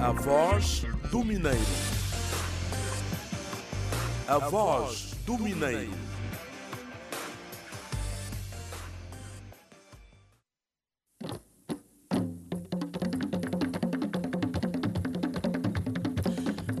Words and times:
A 0.00 0.12
voz 0.12 0.82
do 1.10 1.24
Mineiro. 1.24 1.58
A 4.28 4.38
voz 4.38 5.14
do 5.24 5.38
Mineiro. 5.38 5.90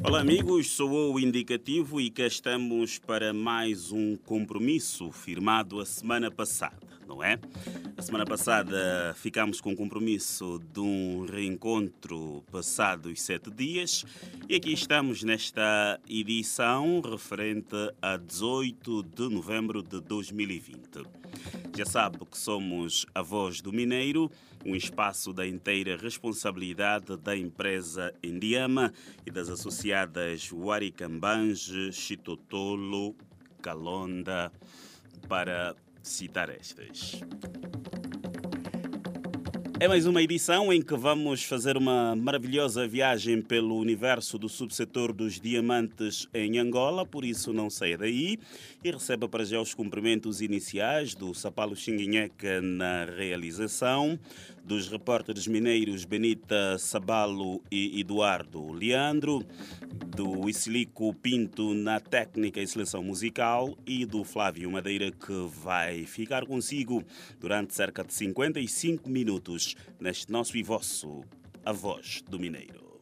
Olá 0.04 0.20
amigos, 0.20 0.70
sou 0.70 1.14
o 1.14 1.20
Indicativo 1.20 2.00
e 2.00 2.10
cá 2.10 2.26
estamos 2.26 2.98
para 2.98 3.32
mais 3.32 3.92
um 3.92 4.16
compromisso 4.16 5.10
firmado 5.10 5.80
a 5.80 5.84
semana 5.84 6.30
passada, 6.30 6.85
não 7.06 7.22
é? 7.22 7.38
A 7.96 8.02
semana 8.02 8.24
passada 8.24 9.14
ficámos 9.16 9.60
com 9.60 9.72
o 9.72 9.76
compromisso 9.76 10.60
de 10.72 10.80
um 10.80 11.24
reencontro 11.24 12.42
passado 12.50 13.08
os 13.08 13.22
sete 13.22 13.50
dias 13.50 14.04
e 14.48 14.56
aqui 14.56 14.72
estamos 14.72 15.22
nesta 15.22 16.00
edição 16.08 17.00
referente 17.00 17.76
a 18.02 18.16
18 18.16 19.02
de 19.02 19.28
novembro 19.28 19.82
de 19.82 20.00
2020. 20.00 21.04
Já 21.76 21.84
sabe 21.84 22.18
que 22.26 22.38
somos 22.38 23.06
a 23.14 23.22
Voz 23.22 23.60
do 23.60 23.72
Mineiro, 23.72 24.30
um 24.64 24.74
espaço 24.74 25.32
da 25.32 25.46
inteira 25.46 25.96
responsabilidade 25.96 27.16
da 27.16 27.36
empresa 27.36 28.12
Indiama 28.22 28.92
e 29.24 29.30
das 29.30 29.48
associadas 29.48 30.50
Waricambange, 30.52 31.92
Chitotolo, 31.92 33.14
Calonda, 33.62 34.50
para 35.28 35.74
citar 36.08 36.48
estas. 36.48 37.20
É 39.78 39.86
mais 39.86 40.06
uma 40.06 40.22
edição 40.22 40.72
em 40.72 40.80
que 40.80 40.96
vamos 40.96 41.44
fazer 41.44 41.76
uma 41.76 42.16
maravilhosa 42.16 42.88
viagem 42.88 43.42
pelo 43.42 43.76
universo 43.76 44.38
do 44.38 44.48
subsetor 44.48 45.12
dos 45.12 45.38
diamantes 45.38 46.26
em 46.32 46.58
Angola, 46.58 47.04
por 47.04 47.26
isso 47.26 47.52
não 47.52 47.68
saia 47.68 47.98
daí 47.98 48.38
e 48.82 48.90
receba 48.90 49.28
para 49.28 49.44
já 49.44 49.60
os 49.60 49.74
cumprimentos 49.74 50.40
iniciais 50.40 51.14
do 51.14 51.34
Sapalo 51.34 51.76
Xinguinheca 51.76 52.62
na 52.62 53.04
realização, 53.04 54.18
dos 54.66 54.88
repórteres 54.88 55.46
mineiros 55.46 56.04
Benita 56.04 56.76
Sabalo 56.76 57.62
e 57.70 58.00
Eduardo 58.00 58.72
Leandro, 58.72 59.40
do 60.08 60.48
Isilico 60.48 61.14
Pinto 61.14 61.72
na 61.72 62.00
técnica 62.00 62.60
e 62.60 62.66
seleção 62.66 63.00
musical 63.00 63.78
e 63.86 64.04
do 64.04 64.24
Flávio 64.24 64.68
Madeira 64.68 65.12
que 65.12 65.48
vai 65.62 66.04
ficar 66.04 66.44
consigo 66.44 67.04
durante 67.38 67.74
cerca 67.74 68.02
de 68.02 68.12
55 68.12 69.08
minutos 69.08 69.76
neste 70.00 70.32
nosso 70.32 70.56
e 70.56 70.64
vosso 70.64 71.22
A 71.64 71.70
Voz 71.70 72.24
do 72.28 72.38
Mineiro. 72.38 73.00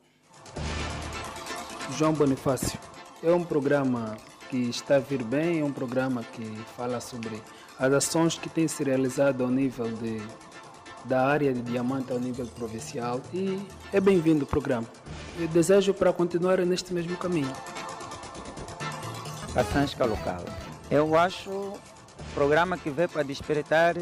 João 1.97 2.13
Bonifácio, 2.13 2.79
é 3.23 3.33
um 3.33 3.43
programa 3.43 4.19
que 4.51 4.59
está 4.69 4.97
a 4.97 5.01
vir 5.01 5.23
bem, 5.23 5.61
é 5.61 5.65
um 5.65 5.73
programa 5.73 6.23
que 6.23 6.45
fala 6.77 7.01
sobre 7.01 7.41
as 7.79 7.93
ações 7.93 8.39
que 8.39 8.51
têm 8.51 8.69
se 8.69 8.85
realizado 8.85 9.43
ao 9.43 9.51
nível 9.51 9.91
de, 9.93 10.21
da 11.05 11.27
área 11.27 11.53
de 11.53 11.61
diamante 11.63 12.13
ao 12.13 12.19
nível 12.19 12.47
provincial 12.47 13.21
e 13.33 13.61
é 13.93 14.01
bem-vindo 14.01 14.45
o 14.45 14.47
programa. 14.47 14.87
Eu 15.39 15.49
desejo 15.49 15.93
para 15.93 16.13
continuar 16.13 16.59
neste 16.61 16.95
mesmo 16.95 17.17
caminho. 17.17 17.53
Passansca 19.53 20.05
local. 20.05 20.43
Eu 20.91 21.17
acho 21.17 21.51
um 21.51 22.35
programa 22.35 22.77
que 22.77 22.91
veio 22.91 23.09
para 23.09 23.23
despertar 23.23 23.95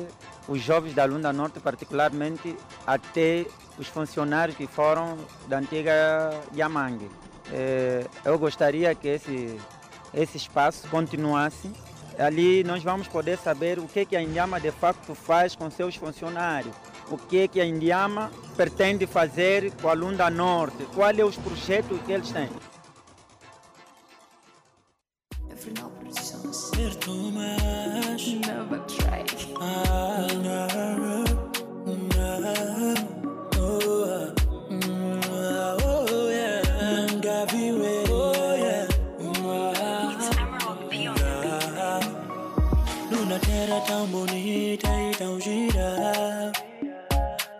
os 0.49 0.61
jovens 0.61 0.95
da 0.95 1.05
Lunda 1.05 1.33
Norte, 1.33 1.61
particularmente 1.61 2.57
até 2.87 3.47
os 3.79 3.87
funcionários 3.87 4.57
que 4.57 4.67
foram 4.67 5.17
da 5.49 5.59
antiga 5.59 6.31
Yamangue. 6.55 7.11
Eh, 7.53 8.07
Eu 8.25 8.39
gostaria 8.39 8.95
que 8.95 9.09
esse, 9.09 9.59
esse 10.15 10.37
espaço 10.37 10.89
continuasse. 10.89 11.71
Ali 12.19 12.63
nós 12.65 12.83
vamos 12.83 13.09
poder 13.09 13.39
saber 13.39 13.79
o 13.79 13.87
que, 13.89 14.05
que 14.05 14.17
a 14.17 14.23
Indiama 14.23 14.61
de 14.61 14.71
facto 14.71 15.15
faz 15.15 15.57
com 15.57 15.71
seus 15.71 15.97
funcionários, 15.97 16.75
o 17.13 17.19
que, 17.19 17.47
que 17.47 17.61
a 17.61 17.67
Indiama 17.67 18.31
pretende 18.57 19.07
fazer 19.07 19.71
com 19.81 19.89
a 19.89 19.93
Lunda 19.93 20.31
Norte, 20.31 20.87
quais 20.95 21.17
são 21.17 21.29
os 21.29 21.37
projetos 21.37 22.01
que 22.03 22.13
eles 22.13 22.31
têm. 22.31 22.49
Terra 43.41 43.81
tão 43.87 44.07
bonita 44.07 44.89
e 44.89 45.17
tão 45.17 45.41
gira. 45.41 45.62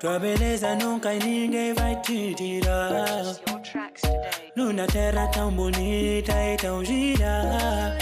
Tua 0.03 0.19
beleza 0.19 0.75
nunca 0.75 1.13
ninguém 1.13 1.73
vai 1.75 1.95
te 2.03 2.35
tirar. 2.35 3.25
Luna 4.57 4.85
terra 4.89 5.29
tão 5.29 5.53
bonita 5.53 6.33
e 6.33 6.57
tão 6.57 6.85
gira. 6.85 7.97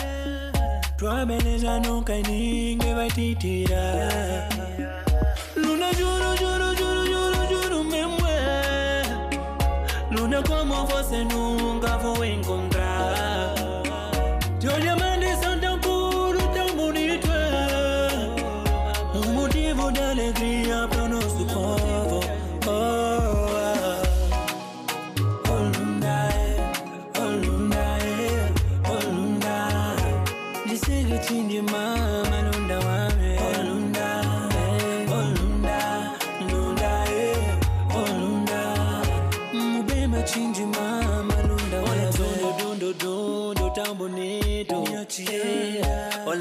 Tua 0.96 1.26
beleza 1.26 1.78
nunca 1.80 2.14
ninguém 2.14 2.94
vai 2.94 3.08
te 3.08 3.34
tirar. 3.34 4.48
Luna, 5.54 5.92
juro, 5.92 6.34
juro, 6.38 6.74
juro, 6.74 7.06
juro, 7.06 7.48
juro. 7.50 7.80
Luna, 10.10 10.42
como 10.42 10.86
você 10.86 11.22
nunca 11.24 11.98
vou 11.98 12.24
encontrar. 12.24 12.69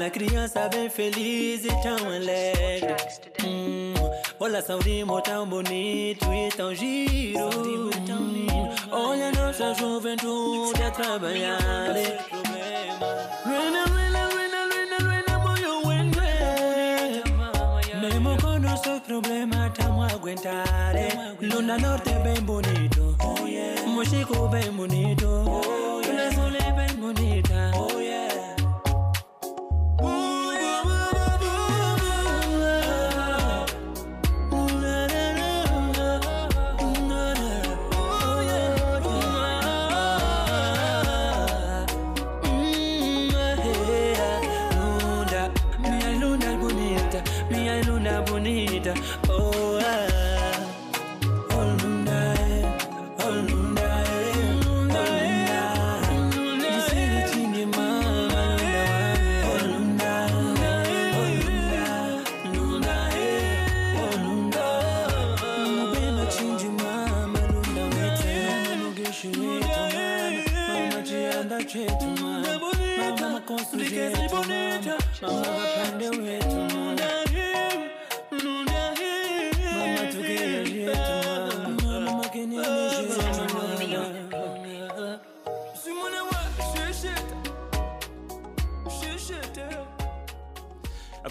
Olha 0.00 0.08
criança 0.08 0.66
bem 0.70 0.88
feliz 0.88 1.62
e 1.62 1.68
tão 1.82 1.94
alegre. 2.06 2.96
Hum, 3.44 3.92
Olha 4.38 4.62
tão 4.62 5.46
bonito 5.46 6.24
e 6.32 6.48
tão 6.56 6.74
giro. 6.74 7.50
Olha 8.90 9.30
nossa 9.32 9.74
juventude 9.74 10.82
a 10.82 10.90
trabalhar. 10.90 11.60
Luna 21.42 21.76
Norte 21.76 22.10
bem 22.24 22.40
bonito. 22.42 23.16
Mochico 23.86 24.48
bem 24.48 24.72
bonito. 24.72 25.79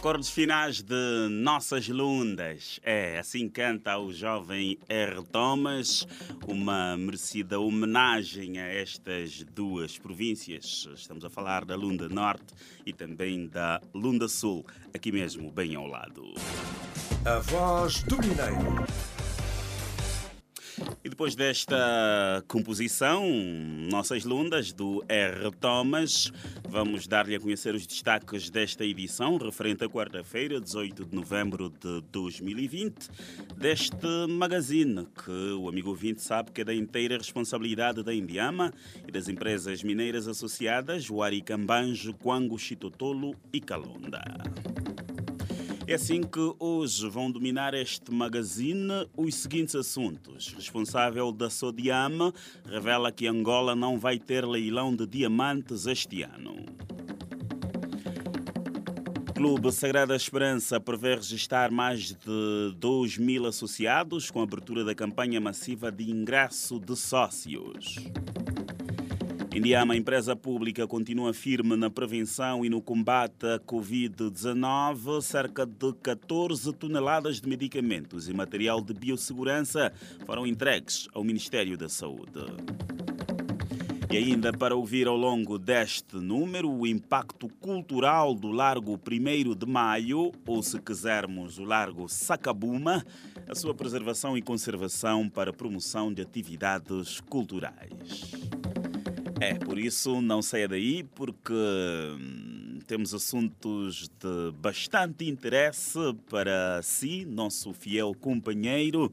Acordes 0.10 0.32
finais 0.32 0.82
de 0.82 1.30
Nossas 1.30 1.88
Lundas. 1.88 2.80
É, 2.82 3.20
assim 3.20 3.48
canta 3.48 3.96
o 4.00 4.12
jovem 4.12 4.76
R. 4.90 5.22
Thomas, 5.32 6.04
uma 6.48 6.98
merecida 6.98 7.60
homenagem 7.60 8.58
a 8.58 8.66
estas 8.66 9.44
duas 9.54 10.00
províncias. 10.00 10.90
Estamos 10.96 11.24
a 11.24 11.30
falar 11.30 11.64
da 11.64 11.76
Lunda 11.76 12.10
Norte 12.10 12.56
e 12.84 12.92
também 12.92 13.46
da 13.46 13.80
Lunda 13.94 14.28
Sul, 14.28 14.66
aqui 14.96 15.12
mesmo, 15.12 15.52
bem 15.52 15.76
ao 15.76 15.86
lado. 15.86 16.34
A 17.24 17.38
voz 17.38 18.02
do 18.02 18.18
Mineiro. 18.18 19.09
E 21.02 21.08
depois 21.08 21.34
desta 21.34 22.44
composição, 22.46 23.26
Nossas 23.90 24.26
Lundas, 24.26 24.74
do 24.74 25.02
R. 25.08 25.50
Thomas, 25.52 26.30
vamos 26.68 27.08
dar-lhe 27.08 27.36
a 27.36 27.40
conhecer 27.40 27.74
os 27.74 27.88
destaques 27.88 28.50
desta 28.50 28.84
edição, 28.84 29.38
referente 29.38 29.82
à 29.86 29.90
quarta-feira, 29.90 30.60
18 30.60 31.06
de 31.06 31.16
novembro 31.16 31.70
de 31.70 32.02
2020, 32.12 33.10
deste 33.56 34.28
magazine, 34.28 35.08
que 35.24 35.54
o 35.54 35.70
amigo 35.70 35.90
ouvinte 35.90 36.22
sabe 36.22 36.52
que 36.52 36.62
é 36.62 36.66
da 36.66 36.76
inteira 36.76 37.18
responsabilidade 37.18 38.04
da 38.04 38.14
Indiama 38.14 38.74
e 39.08 39.12
das 39.12 39.30
empresas 39.30 39.82
mineiras 39.82 40.28
associadas, 40.28 41.10
Huaricambanjo, 41.10 42.14
Quango, 42.14 42.60
Chitotolo 42.60 43.34
e 43.54 43.62
Calonda. 43.62 44.22
É 45.90 45.96
assim 45.96 46.22
que 46.22 46.54
hoje 46.60 47.10
vão 47.10 47.32
dominar 47.32 47.74
este 47.74 48.14
magazine 48.14 49.08
os 49.18 49.34
seguintes 49.34 49.74
assuntos. 49.74 50.54
Responsável 50.54 51.32
da 51.32 51.50
Sodiam 51.50 52.32
revela 52.64 53.12
que 53.12 53.26
Angola 53.26 53.76
não 53.76 53.98
vai 53.98 54.20
ter 54.20 54.46
leilão 54.46 54.96
de 54.96 55.08
diamantes 55.08 55.88
este 55.88 56.22
ano. 56.22 56.58
Clube 59.34 59.72
Sagrada 59.72 60.16
Esperança 60.16 60.80
prevê 60.80 61.16
registrar 61.16 61.72
mais 61.72 62.14
de 62.14 62.76
2 62.78 63.18
mil 63.18 63.48
associados 63.48 64.30
com 64.30 64.42
a 64.42 64.44
abertura 64.44 64.84
da 64.84 64.94
campanha 64.94 65.42
massiva 65.42 65.92
de 65.92 66.08
ingresso 66.12 66.80
de 66.80 66.96
sócios. 66.96 67.96
Indiama, 69.54 69.96
empresa 69.96 70.36
pública, 70.36 70.88
continua 70.88 71.34
firme 71.34 71.76
na 71.76 71.90
prevenção 71.90 72.64
e 72.64 72.70
no 72.70 72.82
combate 72.82 73.48
à 73.48 73.60
Covid-19. 73.60 75.22
Cerca 75.24 75.66
de 75.66 75.92
14 76.04 76.72
toneladas 76.74 77.42
de 77.42 77.50
medicamentos 77.50 78.30
e 78.30 78.34
material 78.34 78.80
de 78.80 78.94
biossegurança 78.94 79.92
foram 80.24 80.46
entregues 80.46 81.08
ao 81.16 81.24
Ministério 81.24 81.76
da 81.76 81.90
Saúde. 81.90 82.46
E 84.12 84.18
ainda 84.18 84.52
para 84.52 84.76
ouvir 84.76 85.08
ao 85.08 85.18
longo 85.18 85.58
deste 85.58 86.18
número 86.18 86.70
o 86.70 86.86
impacto 86.86 87.50
cultural 87.60 88.36
do 88.36 88.52
Largo 88.52 89.00
1 89.00 89.56
de 89.56 89.66
Maio, 89.66 90.32
ou 90.48 90.62
se 90.62 90.80
quisermos, 90.80 91.58
o 91.58 91.64
Largo 91.64 92.08
Sacabuma, 92.08 93.04
a 93.48 93.56
sua 93.56 93.74
preservação 93.74 94.38
e 94.38 94.44
conservação 94.44 95.28
para 95.28 95.52
promoção 95.52 96.14
de 96.14 96.22
atividades 96.22 97.20
culturais. 97.22 98.32
É, 99.42 99.54
por 99.54 99.78
isso 99.78 100.22
não 100.22 100.42
saia 100.42 100.68
daí, 100.68 101.04
porque 101.16 101.54
hum, 101.54 102.80
temos 102.86 103.14
assuntos 103.14 104.10
de 104.20 104.52
bastante 104.60 105.28
interesse 105.30 106.00
para 106.30 106.82
si, 106.84 107.26
nosso 107.26 107.74
fiel 107.74 108.14
companheiro, 108.20 109.12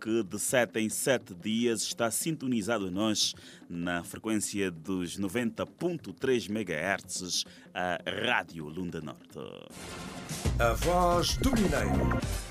que 0.00 0.22
de 0.22 0.38
sete 0.38 0.80
em 0.80 0.88
sete 0.88 1.34
dias 1.34 1.82
está 1.82 2.10
sintonizado 2.10 2.86
a 2.86 2.90
nós 2.90 3.34
na 3.68 4.02
frequência 4.02 4.70
dos 4.70 5.18
90.3 5.18 6.48
MHz, 6.48 7.44
a 7.74 7.98
Rádio 8.26 8.68
Lunda 8.68 9.00
Norte. 9.00 9.38
A 10.58 10.72
voz 10.74 11.36
do 11.36 11.50
Mineiro. 11.52 12.47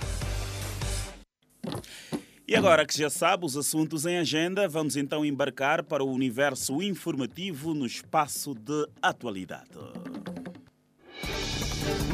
E 2.48 2.56
agora 2.56 2.86
que 2.86 2.98
já 2.98 3.10
sabe 3.10 3.46
os 3.46 3.58
assuntos 3.58 4.06
em 4.06 4.18
agenda, 4.18 4.70
vamos 4.70 4.96
então 4.96 5.26
embarcar 5.26 5.84
para 5.84 6.02
o 6.02 6.10
universo 6.10 6.82
informativo 6.82 7.74
no 7.74 7.86
espaço 7.86 8.56
de 8.56 8.88
atualidade. 9.02 9.68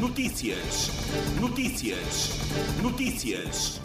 Notícias, 0.00 0.88
notícias, 1.40 2.30
notícias. 2.82 3.80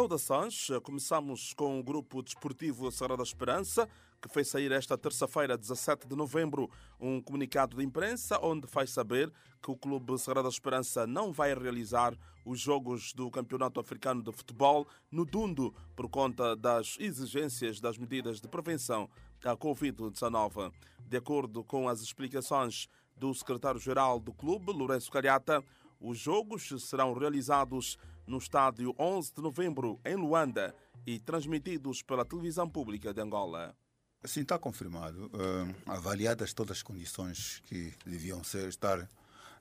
Saudações. 0.00 0.68
Começamos 0.82 1.52
com 1.52 1.78
o 1.78 1.82
grupo 1.82 2.22
desportivo 2.22 2.90
Sagrada 2.90 3.22
Esperança, 3.22 3.86
que 4.18 4.30
fez 4.30 4.48
sair 4.48 4.72
esta 4.72 4.96
terça-feira, 4.96 5.58
17 5.58 6.08
de 6.08 6.16
novembro, 6.16 6.70
um 6.98 7.20
comunicado 7.20 7.76
de 7.76 7.84
imprensa 7.84 8.40
onde 8.42 8.66
faz 8.66 8.88
saber 8.92 9.30
que 9.62 9.70
o 9.70 9.76
clube 9.76 10.18
Sagrada 10.18 10.48
Esperança 10.48 11.06
não 11.06 11.34
vai 11.34 11.54
realizar 11.54 12.16
os 12.46 12.58
jogos 12.58 13.12
do 13.12 13.30
Campeonato 13.30 13.78
Africano 13.78 14.22
de 14.22 14.32
Futebol 14.32 14.88
no 15.12 15.26
Dundo 15.26 15.74
por 15.94 16.08
conta 16.08 16.56
das 16.56 16.96
exigências 16.98 17.78
das 17.78 17.98
medidas 17.98 18.40
de 18.40 18.48
prevenção 18.48 19.06
à 19.44 19.54
Covid-19. 19.54 20.72
De 21.06 21.18
acordo 21.18 21.62
com 21.62 21.90
as 21.90 22.00
explicações 22.00 22.88
do 23.18 23.34
secretário-geral 23.34 24.18
do 24.18 24.32
clube, 24.32 24.72
Lourenço 24.72 25.10
Calhata, 25.10 25.62
os 26.00 26.18
jogos 26.18 26.72
serão 26.82 27.12
realizados 27.12 27.98
no 28.26 28.38
estádio 28.38 28.94
11 28.98 29.34
de 29.34 29.42
novembro, 29.42 30.00
em 30.04 30.14
Luanda, 30.14 30.74
e 31.06 31.18
transmitidos 31.18 32.02
pela 32.02 32.24
televisão 32.24 32.68
pública 32.68 33.12
de 33.12 33.20
Angola. 33.20 33.74
Sim, 34.24 34.42
está 34.42 34.58
confirmado. 34.58 35.26
Uh, 35.26 35.90
avaliadas 35.90 36.52
todas 36.52 36.78
as 36.78 36.82
condições 36.82 37.62
que 37.64 37.94
deviam 38.04 38.44
ser, 38.44 38.68
estar 38.68 39.08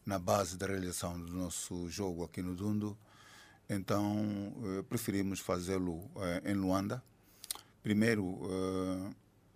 na 0.06 0.20
base 0.20 0.58
da 0.58 0.68
realização 0.68 1.20
do 1.20 1.34
nosso 1.34 1.90
jogo 1.90 2.24
aqui 2.26 2.42
no 2.42 2.56
Dundo, 2.56 2.98
então 3.70 4.54
uh, 4.58 4.84
preferimos 4.84 5.40
fazê-lo 5.40 5.94
uh, 5.94 6.46
em 6.46 6.54
Luanda. 6.54 7.02
Primeiro, 7.82 8.38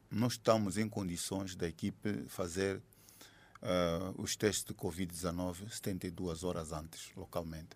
não 0.09 0.29
estamos 0.29 0.77
em 0.77 0.87
condições 0.87 1.57
da 1.57 1.67
equipe 1.67 2.23
fazer 2.29 2.81
os 4.17 4.37
testes 4.37 4.63
de 4.63 4.73
Covid-19 4.73 5.69
72 5.69 6.45
horas 6.45 6.71
antes, 6.71 7.11
localmente. 7.17 7.75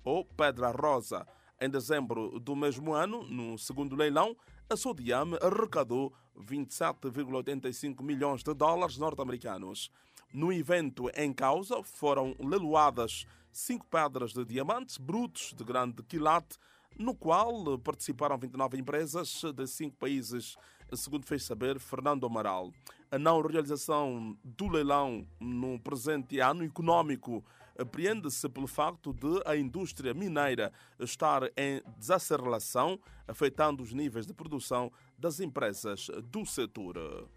ou 0.05 0.25
Pedra 0.25 0.71
Rosa. 0.71 1.27
Em 1.61 1.71
dezembro 1.71 2.41
do 2.41 2.57
mesmo 2.57 2.93
ano, 2.93 3.23
no 3.23 3.57
segundo 3.57 3.95
leilão, 3.95 4.37
a 4.69 4.77
Sodiam 4.77 5.31
arrecadou 5.41 6.13
27,85 6.37 8.03
milhões 8.03 8.43
de 8.43 8.53
dólares 8.55 8.99
norte-americanos. 8.99 9.91
No 10.33 10.53
evento 10.53 11.11
em 11.15 11.33
causa 11.33 11.83
foram 11.83 12.35
leiloadas 12.39 13.27
cinco 13.53 13.87
pedras 13.87 14.33
de 14.33 14.45
diamantes 14.45 14.99
brutos 14.99 15.55
de 15.57 15.63
grande 15.63 16.03
quilate, 16.03 16.57
no 16.99 17.15
qual 17.15 17.79
participaram 17.79 18.39
29 18.39 18.79
empresas 18.79 19.43
de 19.55 19.67
cinco 19.67 19.97
países, 19.97 20.57
segundo 20.95 21.27
fez 21.27 21.45
saber 21.45 21.79
Fernando 21.79 22.27
Amaral. 22.27 22.73
A 23.11 23.19
não 23.19 23.41
realização 23.43 24.37
do 24.43 24.69
leilão 24.69 25.27
no 25.39 25.79
presente 25.79 26.41
ano 26.41 26.65
econômico 26.65 27.45
apreende-se 27.79 28.49
pelo 28.49 28.67
facto 28.67 29.13
de 29.13 29.43
a 29.45 29.57
indústria 29.57 30.15
mineira 30.15 30.73
estar 30.99 31.45
em 31.57 31.83
desaceleração, 31.99 32.99
afetando 33.27 33.83
os 33.83 33.93
níveis 33.93 34.27
de 34.27 34.35
produção 34.35 34.93
das 35.19 35.41
empresas 35.41 36.11
do 36.25 36.45
setor. 36.45 37.29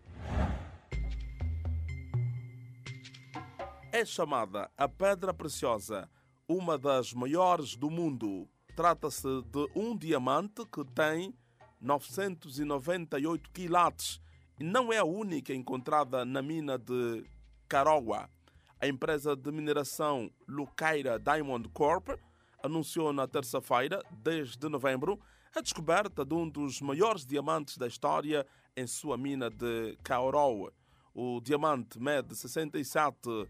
É 3.95 4.03
chamada 4.03 4.69
a 4.77 4.89
Pedra 4.89 5.33
Preciosa, 5.33 6.09
uma 6.49 6.77
das 6.77 7.13
maiores 7.13 7.77
do 7.77 7.89
mundo. 7.89 8.45
Trata-se 8.75 9.41
de 9.43 9.69
um 9.73 9.95
diamante 9.95 10.65
que 10.65 10.83
tem 10.83 11.33
998 11.79 13.51
quilates 13.51 14.19
e 14.59 14.65
não 14.65 14.91
é 14.91 14.97
a 14.97 15.05
única 15.05 15.53
encontrada 15.53 16.25
na 16.25 16.41
mina 16.41 16.77
de 16.77 17.23
Caroa. 17.69 18.29
A 18.81 18.85
empresa 18.85 19.33
de 19.33 19.49
mineração 19.49 20.29
Lucaira 20.45 21.17
Diamond 21.17 21.69
Corp 21.69 22.09
anunciou 22.61 23.13
na 23.13 23.25
terça-feira, 23.25 24.03
10 24.11 24.57
de 24.57 24.67
novembro, 24.67 25.17
a 25.55 25.61
descoberta 25.61 26.25
de 26.25 26.33
um 26.33 26.49
dos 26.49 26.81
maiores 26.81 27.25
diamantes 27.25 27.77
da 27.77 27.87
história 27.87 28.45
em 28.75 28.85
sua 28.87 29.17
mina 29.17 29.49
de 29.49 29.97
Caoroa. 30.03 30.73
O 31.13 31.39
diamante 31.39 31.97
mede 31.97 32.35
67 32.35 33.47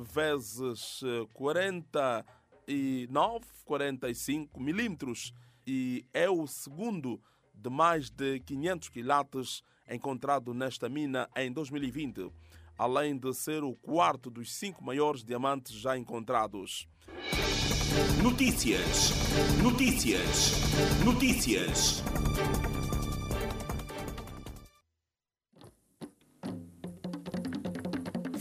vezes 0.00 1.00
49, 1.32 3.44
45 3.64 4.60
milímetros 4.60 5.32
e 5.66 6.04
é 6.12 6.28
o 6.28 6.46
segundo 6.46 7.20
de 7.54 7.70
mais 7.70 8.10
de 8.10 8.40
500 8.40 8.88
quilates 8.88 9.62
encontrado 9.88 10.54
nesta 10.54 10.88
mina 10.88 11.28
em 11.36 11.52
2020, 11.52 12.32
além 12.76 13.16
de 13.16 13.32
ser 13.34 13.62
o 13.62 13.74
quarto 13.74 14.30
dos 14.30 14.52
cinco 14.52 14.84
maiores 14.84 15.22
diamantes 15.22 15.76
já 15.76 15.96
encontrados. 15.96 16.88
Notícias. 18.22 19.12
Notícias. 19.62 20.52
Notícias. 21.04 22.02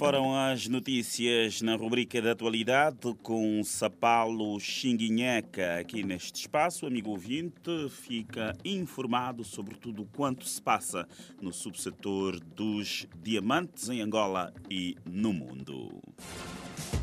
Foram 0.01 0.35
as 0.35 0.67
notícias 0.67 1.61
na 1.61 1.75
rubrica 1.75 2.19
da 2.19 2.31
atualidade 2.31 3.13
com 3.21 3.63
Sapalo 3.63 4.59
Xinguinheca 4.59 5.77
aqui 5.79 6.01
neste 6.01 6.41
espaço. 6.41 6.87
Amigo 6.87 7.11
ouvinte, 7.11 7.87
fica 7.87 8.57
informado 8.65 9.43
sobre 9.43 9.75
tudo 9.75 10.09
quanto 10.11 10.47
se 10.47 10.59
passa 10.59 11.07
no 11.39 11.53
subsetor 11.53 12.39
dos 12.39 13.05
diamantes 13.21 13.89
em 13.89 14.01
Angola 14.01 14.51
e 14.71 14.95
no 15.05 15.31
mundo. 15.31 16.01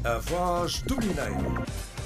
A 0.03 0.19
voz 0.19 0.83
do 0.83 0.97
Mineiro. 0.97 1.98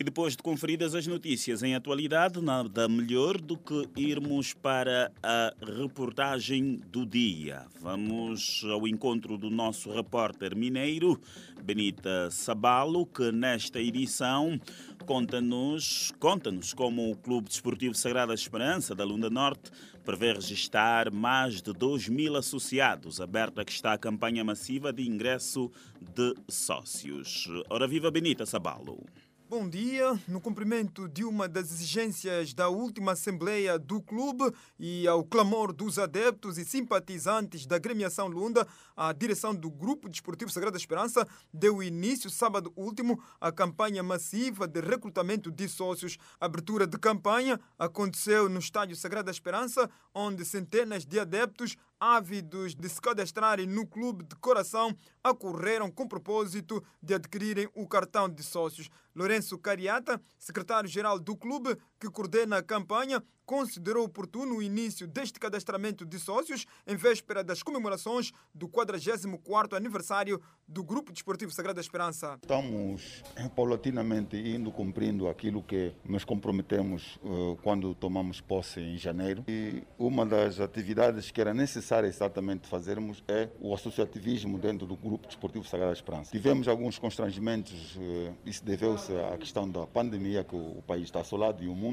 E 0.00 0.04
depois 0.04 0.36
de 0.36 0.44
conferidas 0.44 0.94
as 0.94 1.08
notícias 1.08 1.60
em 1.60 1.74
atualidade, 1.74 2.40
nada 2.40 2.88
melhor 2.88 3.36
do 3.36 3.56
que 3.56 3.88
irmos 3.96 4.54
para 4.54 5.10
a 5.20 5.52
reportagem 5.60 6.76
do 6.86 7.04
dia. 7.04 7.66
Vamos 7.80 8.64
ao 8.70 8.86
encontro 8.86 9.36
do 9.36 9.50
nosso 9.50 9.90
repórter 9.90 10.54
mineiro, 10.54 11.20
Benita 11.64 12.30
Sabalo, 12.30 13.06
que 13.06 13.32
nesta 13.32 13.80
edição 13.80 14.60
conta-nos 15.04 16.12
conta 16.20 16.48
como 16.76 17.10
o 17.10 17.16
Clube 17.16 17.48
Desportivo 17.48 17.96
Sagrada 17.96 18.32
Esperança 18.32 18.94
da 18.94 19.02
Lunda 19.02 19.28
Norte 19.28 19.68
prevê 20.04 20.32
registrar 20.32 21.10
mais 21.10 21.60
de 21.60 21.72
2 21.72 22.08
mil 22.08 22.36
associados, 22.36 23.20
aberta 23.20 23.64
que 23.64 23.72
está 23.72 23.94
a 23.94 23.98
campanha 23.98 24.44
massiva 24.44 24.92
de 24.92 25.02
ingresso 25.02 25.72
de 26.14 26.34
sócios. 26.48 27.48
Ora 27.68 27.88
viva 27.88 28.12
Benita 28.12 28.46
Sabalo. 28.46 29.04
Bom 29.50 29.66
dia. 29.66 30.20
No 30.28 30.42
cumprimento 30.42 31.08
de 31.08 31.24
uma 31.24 31.48
das 31.48 31.72
exigências 31.72 32.52
da 32.52 32.68
última 32.68 33.12
Assembleia 33.12 33.78
do 33.78 33.98
Clube 33.98 34.52
e 34.78 35.08
ao 35.08 35.24
clamor 35.24 35.72
dos 35.72 35.98
adeptos 35.98 36.58
e 36.58 36.66
simpatizantes 36.66 37.64
da 37.64 37.78
Gremiação 37.78 38.28
Lunda, 38.28 38.68
a 38.94 39.10
direção 39.10 39.54
do 39.54 39.70
Grupo 39.70 40.06
Desportivo 40.06 40.50
Sagrada 40.50 40.76
Esperança 40.76 41.26
deu 41.50 41.82
início, 41.82 42.28
sábado 42.28 42.70
último, 42.76 43.18
à 43.40 43.50
campanha 43.50 44.02
massiva 44.02 44.68
de 44.68 44.82
recrutamento 44.82 45.50
de 45.50 45.66
sócios. 45.66 46.18
A 46.38 46.44
abertura 46.44 46.86
de 46.86 46.98
campanha 46.98 47.58
aconteceu 47.78 48.50
no 48.50 48.58
Estádio 48.58 48.96
Sagrada 48.96 49.30
Esperança, 49.30 49.88
onde 50.14 50.44
centenas 50.44 51.06
de 51.06 51.18
adeptos 51.18 51.74
ávidos 52.00 52.74
de 52.74 52.88
se 52.88 53.00
cadastrarem 53.00 53.66
no 53.66 53.86
clube 53.86 54.24
de 54.24 54.36
coração 54.36 54.96
acorreram 55.22 55.90
com 55.90 56.06
propósito 56.06 56.82
de 57.02 57.14
adquirirem 57.14 57.68
o 57.74 57.86
cartão 57.86 58.28
de 58.28 58.42
sócios. 58.42 58.88
Lourenço 59.14 59.58
Cariata, 59.58 60.20
secretário-geral 60.38 61.18
do 61.18 61.36
clube 61.36 61.76
que 61.98 62.10
coordena 62.10 62.58
a 62.58 62.62
campanha, 62.62 63.22
considerou 63.48 64.04
oportuno 64.04 64.58
o 64.58 64.62
início 64.62 65.06
deste 65.06 65.40
cadastramento 65.40 66.04
de 66.04 66.18
sócios 66.18 66.66
em 66.86 66.94
véspera 66.94 67.42
das 67.42 67.62
comemorações 67.62 68.30
do 68.54 68.68
44º 68.68 69.74
aniversário 69.74 70.38
do 70.68 70.84
Grupo 70.84 71.10
Desportivo 71.10 71.50
Sagrada 71.50 71.80
Esperança. 71.80 72.38
Estamos 72.42 73.24
paulatinamente 73.56 74.36
indo 74.36 74.70
cumprindo 74.70 75.28
aquilo 75.28 75.62
que 75.62 75.94
nos 76.04 76.26
comprometemos 76.26 77.18
uh, 77.22 77.56
quando 77.62 77.94
tomamos 77.94 78.38
posse 78.42 78.80
em 78.80 78.98
janeiro. 78.98 79.42
E 79.48 79.82
uma 79.98 80.26
das 80.26 80.60
atividades 80.60 81.30
que 81.30 81.40
era 81.40 81.54
necessária 81.54 82.06
exatamente 82.06 82.68
fazermos 82.68 83.24
é 83.26 83.48
o 83.58 83.72
associativismo 83.72 84.58
dentro 84.58 84.86
do 84.86 84.94
Grupo 84.94 85.26
Desportivo 85.26 85.64
Sagrada 85.66 85.94
Esperança. 85.94 86.30
Tivemos 86.30 86.68
alguns 86.68 86.98
constrangimentos, 86.98 87.96
uh, 87.96 88.36
isso 88.44 88.62
deveu-se 88.62 89.10
à 89.16 89.38
questão 89.38 89.66
da 89.66 89.86
pandemia 89.86 90.44
que 90.44 90.54
o 90.54 90.82
país 90.86 91.04
está 91.04 91.22
assolado 91.22 91.64
e 91.64 91.68
o 91.68 91.74
mundo 91.74 91.87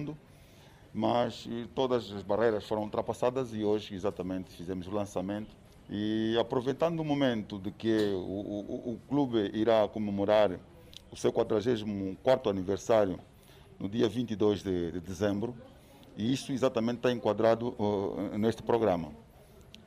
mas 0.93 1.47
todas 1.73 2.11
as 2.11 2.23
barreiras 2.23 2.65
foram 2.65 2.83
ultrapassadas 2.83 3.53
e 3.53 3.63
hoje 3.63 3.93
exatamente 3.93 4.49
fizemos 4.51 4.87
o 4.87 4.91
lançamento. 4.91 5.55
E 5.89 6.35
aproveitando 6.39 6.99
o 6.99 7.05
momento 7.05 7.59
de 7.59 7.69
que 7.69 8.11
o, 8.13 8.17
o, 8.17 8.93
o 8.93 8.99
clube 9.07 9.51
irá 9.53 9.87
comemorar 9.87 10.57
o 11.11 11.15
seu 11.15 11.31
44º 11.31 12.49
aniversário 12.49 13.19
no 13.79 13.87
dia 13.87 14.07
22 14.07 14.63
de, 14.63 14.91
de 14.93 14.99
dezembro, 14.99 15.55
e 16.17 16.31
isso 16.31 16.51
exatamente 16.51 16.97
está 16.97 17.11
enquadrado 17.11 17.75
uh, 17.77 18.37
neste 18.37 18.63
programa. 18.63 19.11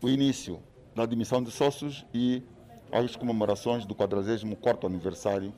O 0.03 0.09
início 0.09 0.61
da 0.95 1.03
admissão 1.05 1.43
de 1.43 1.51
sócios 1.51 2.05
e 2.13 2.43
as 2.93 3.17
comemorações 3.17 3.87
do 3.87 3.95
44º 3.95 4.85
aniversário 4.85 5.53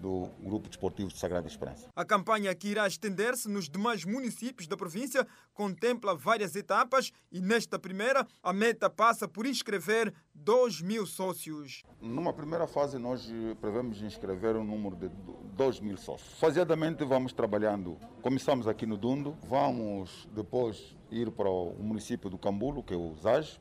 do 0.00 0.28
Grupo 0.40 0.68
Desportivo 0.68 1.10
de 1.10 1.18
Sagrada 1.18 1.46
Esperança. 1.46 1.88
A 1.94 2.04
campanha 2.04 2.54
que 2.54 2.68
irá 2.68 2.86
estender-se 2.86 3.48
nos 3.48 3.68
demais 3.68 4.04
municípios 4.04 4.66
da 4.66 4.76
província 4.76 5.26
contempla 5.52 6.14
várias 6.14 6.56
etapas 6.56 7.12
e 7.30 7.40
nesta 7.40 7.78
primeira 7.78 8.26
a 8.42 8.52
meta 8.52 8.88
passa 8.88 9.28
por 9.28 9.46
inscrever 9.46 10.12
2 10.34 10.80
mil 10.80 11.06
sócios. 11.06 11.82
Numa 12.00 12.32
primeira 12.32 12.66
fase 12.66 12.98
nós 12.98 13.30
prevemos 13.60 14.00
inscrever 14.00 14.56
um 14.56 14.64
número 14.64 14.96
de 14.96 15.08
2 15.56 15.80
mil 15.80 15.96
sócios. 15.98 16.38
Faseadamente 16.38 17.04
vamos 17.04 17.32
trabalhando. 17.32 17.98
Começamos 18.22 18.66
aqui 18.66 18.86
no 18.86 18.96
Dundo, 18.96 19.36
vamos 19.42 20.26
depois 20.34 20.96
ir 21.10 21.30
para 21.30 21.50
o 21.50 21.74
município 21.78 22.30
do 22.30 22.38
Cambulo, 22.38 22.82
que 22.82 22.94
é 22.94 22.96
o 22.96 23.14
ZAJ, 23.14 23.60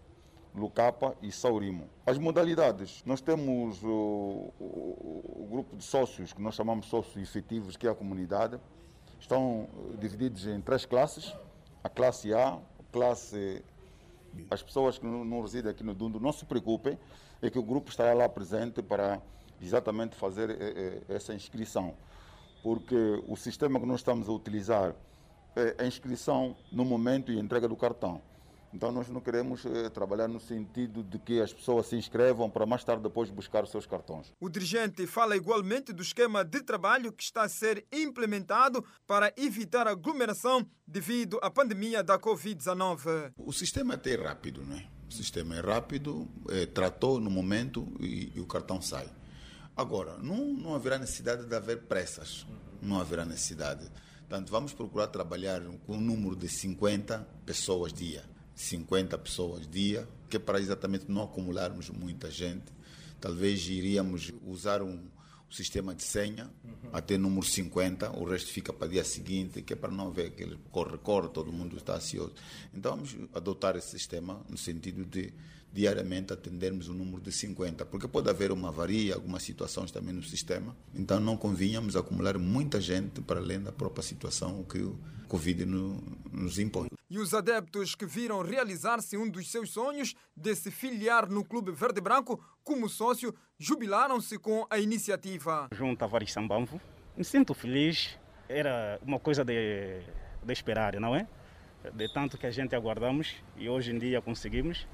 Lucapa 0.53 1.15
e 1.21 1.31
Saurimo. 1.31 1.87
As 2.05 2.17
modalidades, 2.17 3.03
nós 3.05 3.21
temos 3.21 3.83
o, 3.83 4.51
o, 4.59 5.43
o, 5.43 5.47
grupo 5.49 5.75
de 5.75 5.83
sócios, 5.83 6.33
que 6.33 6.41
nós 6.41 6.55
chamamos 6.55 6.87
sócios 6.87 7.17
efetivos, 7.17 7.77
que 7.77 7.87
é 7.87 7.89
a 7.89 7.95
comunidade, 7.95 8.59
estão 9.19 9.67
divididos 9.99 10.47
em 10.47 10.59
três 10.61 10.85
classes, 10.85 11.35
a 11.83 11.89
classe 11.89 12.33
A, 12.33 12.53
a 12.53 12.61
classe... 12.91 13.63
As 14.51 14.61
pessoas 14.61 14.99
que 14.99 15.05
não, 15.05 15.41
residem 15.41 15.71
aqui 15.71 15.83
no 15.83 15.95
Dundo, 15.95 16.19
não 16.19 16.31
se 16.31 16.45
preocupem, 16.45 16.99
é 17.41 17.49
que 17.49 17.57
o 17.57 17.63
grupo 17.63 17.89
estará 17.89 18.13
lá 18.13 18.29
presente 18.29 18.81
para 18.81 19.19
exatamente 19.59 20.15
fazer 20.15 20.51
é, 20.51 20.53
é, 21.09 21.15
essa 21.15 21.33
inscrição, 21.33 21.95
porque 22.61 23.23
o 23.27 23.35
sistema 23.35 23.79
que 23.79 23.87
nós 23.87 24.01
estamos 24.01 24.29
a 24.29 24.31
utilizar 24.31 24.93
é 25.55 25.83
a 25.83 25.85
inscrição 25.85 26.55
no 26.71 26.85
momento 26.85 27.31
e 27.31 27.39
entrega 27.39 27.67
do 27.67 27.75
cartão 27.75 28.21
Então 28.73 28.91
nós 28.91 29.09
não 29.09 29.19
queremos 29.19 29.65
eh, 29.65 29.89
trabalhar 29.89 30.27
no 30.27 30.39
sentido 30.39 31.03
de 31.03 31.17
que 31.17 31.41
as 31.41 31.51
pessoas 31.51 31.87
se 31.87 31.95
inscrevam 31.95 32.49
para 32.49 32.65
mais 32.65 32.83
tarde 32.83 33.01
depois 33.01 33.29
buscar 33.29 33.63
os 33.63 33.71
seus 33.71 33.85
cartões. 33.85 34.31
O 34.39 34.47
dirigente 34.47 35.07
fala 35.07 35.35
igualmente 35.35 35.91
do 35.91 36.03
esquema 36.03 36.43
de 36.45 36.61
trabalho 36.61 37.11
que 37.11 37.23
está 37.23 37.43
a 37.43 37.49
ser 37.49 37.85
implementado 37.91 38.85
para 39.07 39.33
evitar 39.35 39.87
aglomeração 39.87 40.65
devido 40.85 41.39
à 41.41 41.49
pandemia 41.49 42.03
da 42.03 42.19
Covid-19. 42.19 43.33
O 43.37 43.51
sistema 43.51 43.93
é 43.93 43.95
até 43.95 44.15
rápido, 44.15 44.63
não 44.63 44.75
é? 44.75 44.87
O 45.09 45.11
sistema 45.11 45.55
é 45.55 45.59
rápido, 45.59 46.27
é, 46.49 46.67
tratou 46.67 47.19
no 47.19 47.31
momento 47.31 47.91
e, 47.99 48.31
e 48.35 48.39
o 48.39 48.45
cartão 48.45 48.79
sai. 48.79 49.09
Agora, 49.75 50.17
não, 50.19 50.53
não 50.53 50.75
haverá 50.75 50.99
necessidade 50.99 51.45
de 51.45 51.55
haver 51.55 51.83
pressas. 51.83 52.45
Não 52.81 52.99
haverá 52.99 53.25
necessidade. 53.25 53.89
Portanto, 54.19 54.51
vamos 54.51 54.73
procurar 54.73 55.07
trabalhar 55.07 55.59
com 55.87 55.97
um 55.97 56.01
número 56.01 56.35
de 56.35 56.47
50 56.47 57.27
pessoas 57.45 57.91
dia. 57.91 58.23
50 58.59 59.17
pessoas 59.17 59.65
dia, 59.65 60.05
que 60.29 60.35
é 60.35 60.39
para 60.39 60.59
exatamente 60.59 61.05
não 61.07 61.23
acumularmos 61.23 61.89
muita 61.89 62.29
gente. 62.29 62.65
Talvez 63.19 63.65
iríamos 63.67 64.33
usar 64.45 64.81
um, 64.81 64.95
um 64.95 65.51
sistema 65.51 65.95
de 65.95 66.03
senha 66.03 66.51
até 66.91 67.17
número 67.17 67.45
50, 67.45 68.17
o 68.19 68.25
resto 68.25 68.51
fica 68.51 68.73
para 68.73 68.89
dia 68.89 69.03
seguinte, 69.05 69.61
que 69.61 69.71
é 69.71 69.75
para 69.77 69.89
não 69.89 70.07
haver 70.07 70.27
aquele 70.27 70.59
corre-corre, 70.71 71.29
todo 71.29 71.53
mundo 71.53 71.77
está 71.77 71.95
ansioso. 71.95 72.33
Então 72.73 72.97
vamos 72.97 73.15
adotar 73.33 73.77
esse 73.77 73.91
sistema 73.91 74.41
no 74.49 74.57
sentido 74.57 75.05
de 75.05 75.33
diariamente 75.71 76.33
atendermos 76.33 76.87
o 76.87 76.93
número 76.93 77.21
de 77.21 77.31
50, 77.31 77.85
porque 77.85 78.07
pode 78.07 78.29
haver 78.29 78.51
uma 78.51 78.69
avaria, 78.69 79.13
algumas 79.13 79.43
situações 79.43 79.91
também 79.91 80.13
no 80.13 80.23
sistema, 80.23 80.75
então 80.93 81.19
não 81.19 81.37
convinhamos 81.37 81.95
acumular 81.95 82.37
muita 82.37 82.81
gente 82.81 83.21
para 83.21 83.39
além 83.39 83.61
da 83.61 83.71
própria 83.71 84.03
situação 84.03 84.63
que 84.63 84.79
o 84.79 84.97
Covid 85.27 85.65
no, 85.65 86.01
nos 86.31 86.57
impõe. 86.57 86.89
E 87.09 87.17
os 87.19 87.33
adeptos 87.33 87.95
que 87.95 88.05
viram 88.05 88.41
realizar-se 88.41 89.15
um 89.15 89.29
dos 89.29 89.49
seus 89.51 89.71
sonhos 89.71 90.15
de 90.35 90.55
se 90.55 90.71
filiar 90.71 91.29
no 91.29 91.43
Clube 91.43 91.71
Verde 91.71 92.01
Branco 92.01 92.43
como 92.63 92.89
sócio, 92.89 93.33
jubilaram-se 93.57 94.37
com 94.37 94.65
a 94.69 94.79
iniciativa. 94.79 95.67
João 95.73 95.95
Tavares 95.95 96.31
Sambamvo, 96.31 96.81
me 97.15 97.23
sinto 97.23 97.53
feliz, 97.53 98.17
era 98.47 98.99
uma 99.03 99.19
coisa 99.19 99.43
de, 99.45 100.01
de 100.43 100.53
esperar, 100.53 100.99
não 100.99 101.15
é? 101.15 101.27
De 101.93 102.11
tanto 102.11 102.37
que 102.37 102.45
a 102.45 102.51
gente 102.51 102.75
aguardamos 102.75 103.35
e 103.55 103.69
hoje 103.69 103.91
em 103.91 103.99
dia 103.99 104.21
conseguimos. 104.21 104.87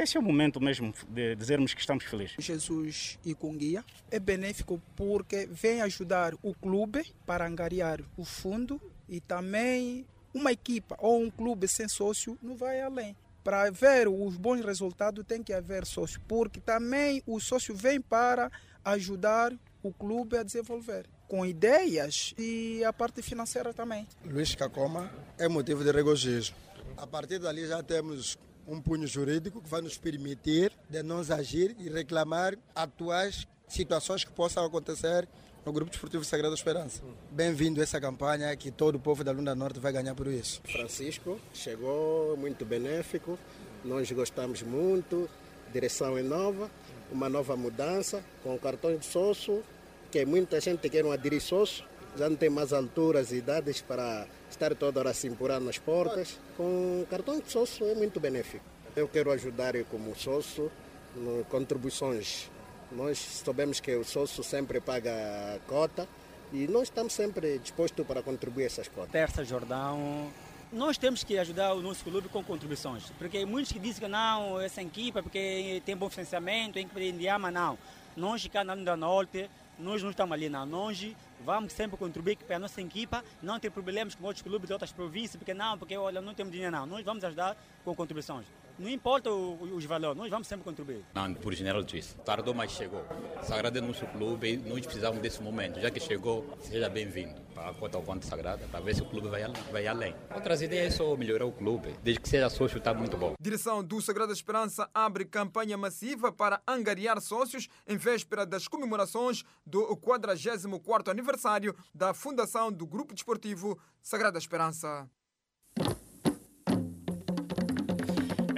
Esse 0.00 0.16
é 0.16 0.20
o 0.20 0.22
momento 0.22 0.58
mesmo 0.62 0.94
de 1.10 1.36
dizermos 1.36 1.74
que 1.74 1.80
estamos 1.82 2.04
felizes. 2.04 2.34
Jesus 2.38 3.18
e 3.22 3.34
Conguia 3.34 3.84
é 4.10 4.18
benéfico 4.18 4.80
porque 4.96 5.46
vem 5.52 5.82
ajudar 5.82 6.32
o 6.42 6.54
clube 6.54 7.04
para 7.26 7.46
angariar 7.46 8.00
o 8.16 8.24
fundo 8.24 8.80
e 9.06 9.20
também 9.20 10.06
uma 10.32 10.52
equipa 10.52 10.96
ou 10.98 11.20
um 11.20 11.30
clube 11.30 11.68
sem 11.68 11.86
sócio 11.86 12.38
não 12.42 12.56
vai 12.56 12.80
além. 12.80 13.14
Para 13.44 13.70
ver 13.70 14.08
os 14.08 14.38
bons 14.38 14.64
resultados 14.64 15.22
tem 15.26 15.42
que 15.42 15.52
haver 15.52 15.84
sócio, 15.84 16.18
porque 16.26 16.60
também 16.60 17.22
o 17.26 17.38
sócio 17.38 17.74
vem 17.74 18.00
para 18.00 18.50
ajudar 18.82 19.52
o 19.82 19.92
clube 19.92 20.38
a 20.38 20.42
desenvolver 20.42 21.04
com 21.28 21.44
ideias 21.44 22.34
e 22.38 22.82
a 22.84 22.92
parte 22.92 23.20
financeira 23.20 23.74
também. 23.74 24.08
Luiz 24.24 24.54
Cacoma 24.54 25.12
é 25.36 25.46
motivo 25.46 25.84
de 25.84 25.92
regozijo. 25.92 26.54
A 26.96 27.06
partir 27.06 27.38
dali 27.38 27.66
já 27.66 27.82
temos 27.82 28.38
um 28.70 28.80
punho 28.80 29.04
jurídico 29.04 29.60
que 29.60 29.68
vai 29.68 29.80
nos 29.80 29.98
permitir 29.98 30.72
de 30.88 31.02
nós 31.02 31.30
agir 31.30 31.74
e 31.80 31.88
reclamar 31.88 32.56
atuais 32.72 33.46
situações 33.66 34.22
que 34.22 34.30
possam 34.30 34.64
acontecer 34.64 35.28
no 35.66 35.72
Grupo 35.72 35.90
Desportivo 35.90 36.24
Sagrada 36.24 36.54
Esperança. 36.54 37.02
Bem-vindo 37.32 37.80
a 37.80 37.82
essa 37.82 38.00
campanha 38.00 38.54
que 38.56 38.70
todo 38.70 38.94
o 38.94 39.00
povo 39.00 39.24
da 39.24 39.32
Lunda 39.32 39.56
Norte 39.56 39.80
vai 39.80 39.92
ganhar 39.92 40.14
por 40.14 40.28
isso. 40.28 40.62
Francisco 40.64 41.40
chegou 41.52 42.36
muito 42.36 42.64
benéfico, 42.64 43.36
nós 43.84 44.10
gostamos 44.12 44.62
muito, 44.62 45.28
direção 45.72 46.16
é 46.16 46.22
nova, 46.22 46.70
uma 47.10 47.28
nova 47.28 47.56
mudança 47.56 48.24
com 48.44 48.56
cartões 48.56 49.00
de 49.00 49.06
sócio, 49.06 49.64
que 50.12 50.24
muita 50.24 50.60
gente 50.60 50.88
quer 50.88 51.04
um 51.04 51.10
aderir 51.10 51.42
sócio, 51.42 51.84
já 52.16 52.28
não 52.28 52.36
tem 52.36 52.50
mais 52.50 52.72
alturas 52.72 53.32
e 53.32 53.36
idades 53.36 53.80
para 53.80 54.26
estar 54.50 54.74
toda 54.74 55.00
hora 55.00 55.14
se 55.14 55.26
empurrar 55.26 55.60
nas 55.60 55.78
portas. 55.78 56.38
Com 56.56 57.04
cartão 57.08 57.40
de 57.40 57.50
sócio 57.50 57.86
é 57.86 57.94
muito 57.94 58.20
benéfico. 58.20 58.64
Eu 58.96 59.08
quero 59.08 59.30
ajudar 59.30 59.74
como 59.84 60.14
sócio 60.16 60.70
no 61.14 61.44
contribuições. 61.44 62.50
Nós 62.90 63.18
sabemos 63.18 63.78
que 63.78 63.94
o 63.94 64.04
sócio 64.04 64.42
sempre 64.42 64.80
paga 64.80 65.12
a 65.12 65.58
cota 65.68 66.08
e 66.52 66.66
nós 66.66 66.84
estamos 66.84 67.12
sempre 67.12 67.58
dispostos 67.58 68.04
para 68.06 68.22
contribuir 68.22 68.64
essas 68.64 68.88
cotas. 68.88 69.12
Terça 69.12 69.44
Jordão, 69.44 70.28
nós 70.72 70.98
temos 70.98 71.22
que 71.22 71.38
ajudar 71.38 71.74
o 71.74 71.80
nosso 71.80 72.04
clube 72.04 72.28
com 72.28 72.42
contribuições, 72.42 73.04
porque 73.18 73.44
muitos 73.46 73.72
que 73.72 73.78
dizem 73.78 74.02
que 74.02 74.08
não, 74.08 74.60
essa 74.60 74.82
equipa 74.82 75.22
porque 75.22 75.80
tem 75.86 75.96
bom 75.96 76.10
financiamento, 76.10 76.74
tem 76.74 76.86
que 76.86 77.08
Indiama, 77.08 77.50
não. 77.50 77.78
Nós 78.16 78.46
cá 78.48 78.64
na 78.64 78.96
Norte, 78.96 79.48
nós 79.80 80.02
não 80.02 80.10
estamos 80.10 80.32
ali 80.32 80.48
não, 80.48 80.66
nós 80.66 81.16
vamos 81.44 81.72
sempre 81.72 81.96
contribuir 81.96 82.36
para 82.36 82.56
a 82.56 82.58
nossa 82.58 82.80
equipa, 82.80 83.24
não 83.42 83.58
ter 83.58 83.70
problemas 83.70 84.14
com 84.14 84.24
outros 84.24 84.42
clubes 84.42 84.66
de 84.66 84.72
outras 84.72 84.92
províncias, 84.92 85.36
porque 85.36 85.54
não, 85.54 85.78
porque 85.78 85.96
olha, 85.96 86.20
não 86.20 86.34
temos 86.34 86.52
dinheiro 86.52 86.74
não, 86.74 86.86
nós 86.86 87.04
vamos 87.04 87.24
ajudar 87.24 87.56
com 87.84 87.94
contribuições. 87.94 88.46
Não 88.78 88.88
importa 88.88 89.30
os 89.30 89.84
valores, 89.84 90.16
nós 90.16 90.30
vamos 90.30 90.48
sempre 90.48 90.64
contribuir. 90.64 91.04
Não, 91.12 91.34
por 91.34 91.52
General 91.52 91.84
Twist. 91.84 92.14
Tardou, 92.24 92.54
mas 92.54 92.72
chegou. 92.72 93.04
Sagrada 93.42 93.78
é 93.78 93.82
nosso 93.82 94.06
clube 94.06 94.56
nós 94.56 94.86
precisamos 94.86 95.20
desse 95.20 95.42
momento. 95.42 95.80
Já 95.80 95.90
que 95.90 96.00
chegou, 96.00 96.56
seja 96.62 96.88
bem-vindo 96.88 97.49
a 97.68 97.74
conta 97.74 97.96
ao 97.96 98.02
Ponte 98.02 98.26
Sagrada, 98.26 98.66
para 98.68 98.80
ver 98.80 98.94
se 98.94 99.02
o 99.02 99.06
clube 99.06 99.28
vai, 99.28 99.42
vai 99.70 99.86
além. 99.86 100.14
Outras 100.34 100.62
ideias 100.62 100.94
é 100.94 100.96
só 100.96 101.16
melhorar 101.16 101.46
o 101.46 101.52
clube. 101.52 101.94
Desde 102.02 102.20
que 102.20 102.28
seja 102.28 102.48
sócio, 102.48 102.78
está 102.78 102.94
muito 102.94 103.16
bom. 103.16 103.34
Direção 103.40 103.84
do 103.84 104.00
Sagrada 104.00 104.32
Esperança 104.32 104.88
abre 104.94 105.24
campanha 105.24 105.76
massiva 105.76 106.32
para 106.32 106.62
angariar 106.66 107.20
sócios 107.20 107.68
em 107.86 107.96
véspera 107.96 108.46
das 108.46 108.66
comemorações 108.66 109.44
do 109.66 109.96
44º 109.96 111.08
aniversário 111.08 111.74
da 111.94 112.14
fundação 112.14 112.72
do 112.72 112.86
Grupo 112.86 113.14
Desportivo 113.14 113.78
Sagrada 114.02 114.38
Esperança. 114.38 115.08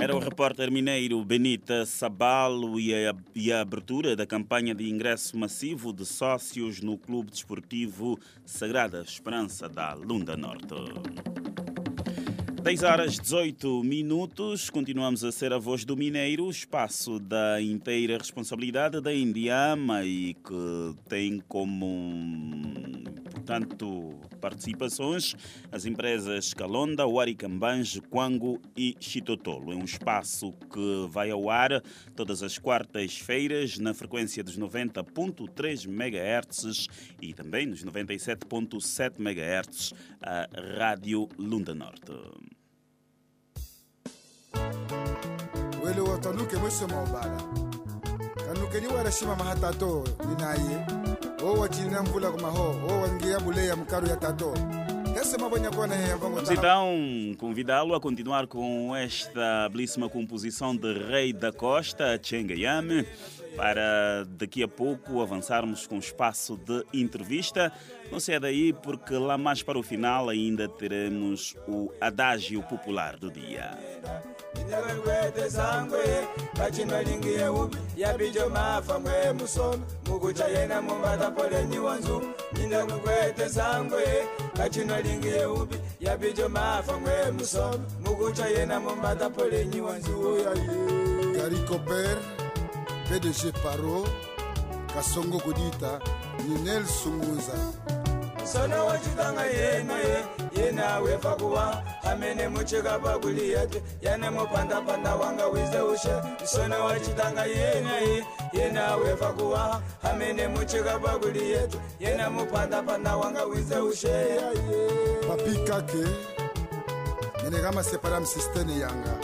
Era 0.02 0.16
o 0.16 0.18
repórter 0.18 0.68
mineiro 0.68 1.24
Benita 1.24 1.86
Sabalo 1.86 2.80
e 2.80 2.92
a, 2.92 3.14
e 3.36 3.52
a 3.52 3.60
abertura 3.60 4.16
da 4.16 4.26
campanha 4.26 4.74
de 4.74 4.90
ingresso 4.90 5.38
massivo 5.38 5.92
de 5.92 6.04
sócios 6.04 6.80
no 6.80 6.98
Clube 6.98 7.30
Desportivo 7.30 8.18
Sagrada 8.44 9.02
Esperança 9.02 9.68
da 9.68 9.94
Lunda 9.94 10.36
Norte. 10.36 10.74
10 12.62 12.84
horas 12.84 13.18
18 13.18 13.82
minutos, 13.82 14.70
continuamos 14.70 15.24
a 15.24 15.32
ser 15.32 15.52
a 15.52 15.58
voz 15.58 15.84
do 15.84 15.96
Mineiro, 15.96 16.48
espaço 16.48 17.18
da 17.18 17.60
inteira 17.60 18.16
responsabilidade 18.16 19.00
da 19.00 19.12
Indiama 19.12 20.04
e 20.04 20.34
que 20.34 20.94
tem 21.08 21.42
como, 21.48 22.22
portanto, 23.32 24.14
participações 24.40 25.34
as 25.72 25.86
empresas 25.86 26.54
Calonda, 26.54 27.04
Huaricambange, 27.04 28.00
Quango 28.00 28.60
e 28.76 28.94
Chitotolo. 29.00 29.72
É 29.72 29.74
um 29.74 29.84
espaço 29.84 30.52
que 30.72 31.08
vai 31.08 31.32
ao 31.32 31.50
ar 31.50 31.82
todas 32.14 32.44
as 32.44 32.58
quartas-feiras 32.58 33.76
na 33.78 33.92
frequência 33.92 34.44
dos 34.44 34.56
90.3 34.56 35.88
MHz 35.88 36.86
e 37.20 37.34
também 37.34 37.66
nos 37.66 37.84
97.7 37.84 39.18
MHz 39.18 39.92
a 40.22 40.48
Rádio 40.78 41.28
Lunda 41.36 41.74
Norte. 41.74 42.12
Kanukeni 48.46 48.88
ninaye 50.28 50.86
mvula 52.02 52.30
kumaho 52.30 52.74
buleya 53.44 53.76
ya 54.08 54.16
tato 54.16 54.54
Vamos 56.18 56.50
então 56.50 56.88
convidá-lo 57.38 57.94
a 57.94 58.00
continuar 58.00 58.46
com 58.46 58.96
esta 58.96 59.68
belíssima 59.68 60.08
composição 60.08 60.74
de 60.74 60.90
Rei 60.94 61.34
da 61.34 61.52
Costa, 61.52 62.18
Chengayame, 62.22 63.06
para 63.54 64.24
daqui 64.26 64.62
a 64.62 64.68
pouco 64.68 65.20
avançarmos 65.20 65.86
com 65.86 65.96
o 65.96 65.98
espaço 65.98 66.56
de 66.56 66.82
entrevista. 66.94 67.70
Não 68.10 68.18
saia 68.18 68.40
daí, 68.40 68.72
porque 68.72 69.14
lá 69.14 69.36
mais 69.36 69.62
para 69.62 69.78
o 69.78 69.82
final 69.82 70.30
ainda 70.30 70.66
teremos 70.66 71.56
o 71.68 71.92
adágio 72.00 72.62
popular 72.62 73.16
do 73.16 73.30
dia. 73.30 73.78
Nyakangwete 74.68 75.50
sangwe 75.50 76.04
kachinolingiye 76.56 77.48
ubi 77.48 77.76
yabijo 77.96 78.48
mafa 78.48 78.98
mwe 78.98 79.32
musono 79.32 79.82
mukucha 80.06 80.48
yena 80.48 80.82
mumbata 80.82 81.30
poleni 81.30 81.78
wanzu. 81.78 82.22
Nyakangwete 82.68 83.48
sangwe 83.48 84.04
kachinolingiye 84.56 85.46
ubi 85.46 85.76
yabijo 86.00 86.48
mafa 86.48 86.96
mwe 86.98 87.30
musono 87.30 87.80
mukucha 88.04 88.46
yena 88.48 88.80
mumbata 88.80 89.30
poleni 89.30 89.80
wanzu. 89.80 90.12
Gary 91.34 91.58
Cooper, 91.68 92.18
PDG 93.08 93.52
Paro, 93.62 94.06
Kasongo 94.94 95.38
Kodita, 95.40 96.00
Ninel 96.48 96.84
Sunguza. 96.86 97.56
Sono 98.46 98.86
wachitanga 98.86 99.44
yena 99.44 99.98
ye 99.98 100.24
yena 100.56 100.98
wefa 100.98 101.36
kuwa. 101.36 101.82
Amene 102.02 102.48
mucheka 102.48 102.98
pakuli 102.98 103.50
yete 103.50 103.82
yene 104.02 104.30
mupandapanda 104.30 105.14
wanga 105.14 105.46
wize 105.46 105.80
ushe. 105.80 106.14
Msono 106.42 106.84
wachitanga 106.84 107.44
yena 107.44 107.96
ye 107.96 108.24
yena 108.52 108.96
wefa 108.96 109.32
kuwa. 109.32 109.82
Amene 110.02 110.48
mucheka 110.48 110.98
pakuli 110.98 111.50
yete 111.50 111.78
yena 112.00 112.30
mupandapanda 112.30 113.16
wanga 113.16 113.44
wize 113.44 113.76
ushe. 113.76 114.40
Papi 115.28 115.56
kake 115.66 116.04
nene 117.44 117.58
kama 117.62 117.84
separam 117.84 118.26
sistene 118.26 118.78
yanga. 118.78 119.16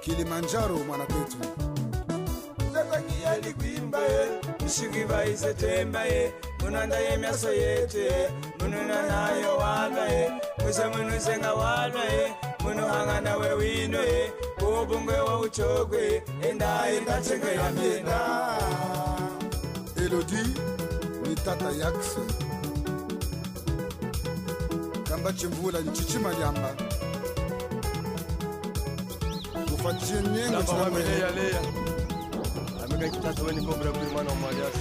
Kilimanjaro 0.00 0.76
mwana 0.76 1.04
kwetu. 1.04 1.36
Zatangiya 2.72 3.54
kuimba 3.58 3.98
ye 3.98 4.28
tushikibaise 4.70 5.54
tembaye 5.54 6.32
munandaye 6.60 7.08
emyaso 7.14 7.52
yete 7.52 8.06
mununanayo 8.58 9.56
walwaye 9.62 10.30
musa 10.64 10.90
munusenga 10.90 11.54
walwaye 11.54 12.34
munuhangana 12.62 13.36
wewinoye 13.36 14.32
ubungwe 14.66 15.14
wauchogwe 15.26 16.22
endaye 16.50 17.00
ndatenge 17.00 17.50
yamyenda 17.60 18.18
elodi 20.04 20.42
ni 21.22 21.34
tata 21.44 21.70
yakson 21.82 22.28
kamba 25.08 25.32
chimvula 25.32 25.80
nchichimayamba 25.80 26.70
kufa 29.70 29.94
chinyengo 29.94 30.62
chinamweyaleya 30.62 31.60
nyengo 32.96 33.20
leya 33.20 33.36
amekaikitatu 33.36 33.44
weni 33.46 33.66
kobra 33.66 33.90
kuli 33.92 34.10
mwana 34.12 34.30
wa 34.30 34.36
mwaliasa 34.36 34.78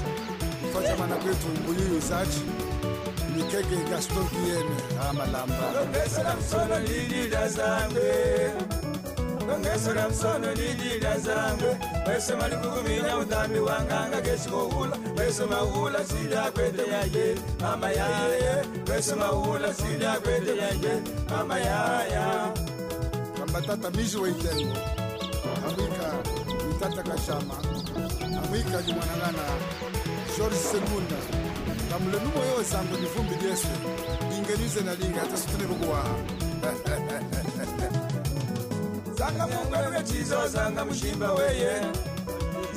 kufacha 0.61 0.95
mana 0.97 1.15
kwetu 1.15 1.47
mbuyuyu 1.47 1.99
zachi 1.99 2.41
nikeke 3.35 3.75
gaston 3.89 4.27
kiyene 4.29 4.75
amalamba 5.09 5.55
Longesera 5.75 6.35
msono 6.35 6.79
lilila 6.79 7.49
zangwe 7.49 8.51
Longesera 9.47 10.09
msono 10.09 10.53
lilila 10.53 11.19
zangwe 11.19 11.77
Wese 12.07 12.35
malikuguminya 12.35 13.17
utambi 13.17 13.59
wanganga 13.59 14.21
geshi 14.21 14.49
kuhula 14.49 14.97
Wese 15.17 15.45
mahula 15.45 16.05
sila 16.05 16.51
kwete 16.51 16.91
yaye. 16.91 17.35
Mama 17.61 17.91
yaye 17.91 18.63
Wese 18.91 19.15
mahula 19.15 19.73
sila 19.73 20.19
kwete 20.19 20.57
yaye. 20.57 21.01
Mama 21.29 21.59
yaya. 21.59 22.51
Kamba 23.37 23.61
tata 23.61 23.89
mizi 23.91 24.17
weitengo 24.17 24.73
amwika 25.67 26.13
ni 26.67 26.73
tata 26.79 27.03
kashama 27.03 27.53
mwika 28.55 28.81
ni 28.81 28.93
mwanangana 28.93 29.43
George 30.37 30.55
Segunda. 30.55 31.15
Na 31.89 31.99
mulemi 31.99 32.25
moyo 32.35 32.55
wesango 32.57 32.97
ni 32.97 33.05
vumbi 33.05 33.35
lyeswe 33.35 33.69
lingelize 34.29 34.81
na 34.81 34.95
linga 34.95 35.19
hata 35.19 35.37
sutune 35.37 35.65
bukuwaha 35.67 36.15
sanga 39.17 39.47
mungale 39.51 39.89
ngachizo 39.89 40.37
mushimba 40.87 41.33
weye. 41.33 41.81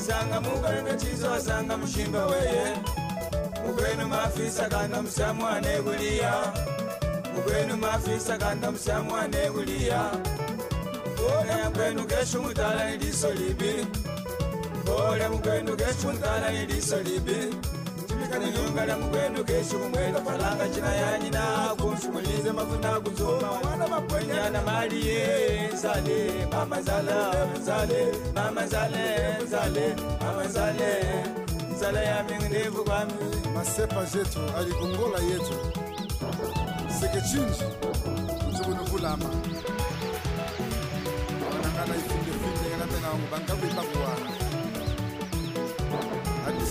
Sanga 0.06 0.40
mungale 0.40 0.82
ngachizo 0.82 1.40
sanga 1.40 1.76
mushimba 1.76 2.26
weye. 2.26 2.76
Mukwenu 3.66 4.08
mafisa 4.08 4.68
kanda 4.68 5.02
musamwane 5.02 5.68
kuliya 5.82 6.52
mukwenu 7.34 7.76
mafisa 7.76 8.38
kanda 8.38 8.70
musamwane 8.70 9.50
kuliya 9.50 10.10
kuona 11.16 11.70
kwenu 11.70 12.04
kesho 12.06 12.42
mutala 12.42 12.90
ni 12.90 12.96
liso 12.96 13.30
libi 13.34 13.86
ore 14.98 15.28
mugwendu 15.28 15.76
geshimuntana 15.76 16.52
ilisa 16.52 16.96
libi 17.02 17.54
chimikana 18.08 18.46
yungala 18.46 18.96
mugwendu 18.98 19.44
falanga 20.24 20.68
china 20.68 20.94
yanyina 20.94 21.42
kumshumulize 21.80 22.52
mafuta 22.52 23.00
kuzuma 23.00 23.50
wana 23.50 23.88
mapwenyana 23.88 24.62
maliye 24.62 25.70
zale 25.82 26.46
mama 26.52 26.82
Zale, 26.82 27.14
zale 27.64 28.12
mama 28.34 28.66
zale 28.66 29.36
zale 29.50 29.94
mama 30.20 30.46
zale. 30.48 30.92
Zale 31.80 32.04
yami 32.04 32.48
ndevu 32.48 32.84
kwami 32.84 33.12
masepa 33.54 34.04
zetu 34.04 34.38
aligongola 34.58 35.18
yetu. 35.18 35.54
Sekechinji 37.00 37.64
kuchibunukulama 38.44 39.24
wanangana 41.50 41.94
ifundefundenganapena 41.96 43.08
wangu 43.08 43.26
bangakuipakuwa 43.32 44.07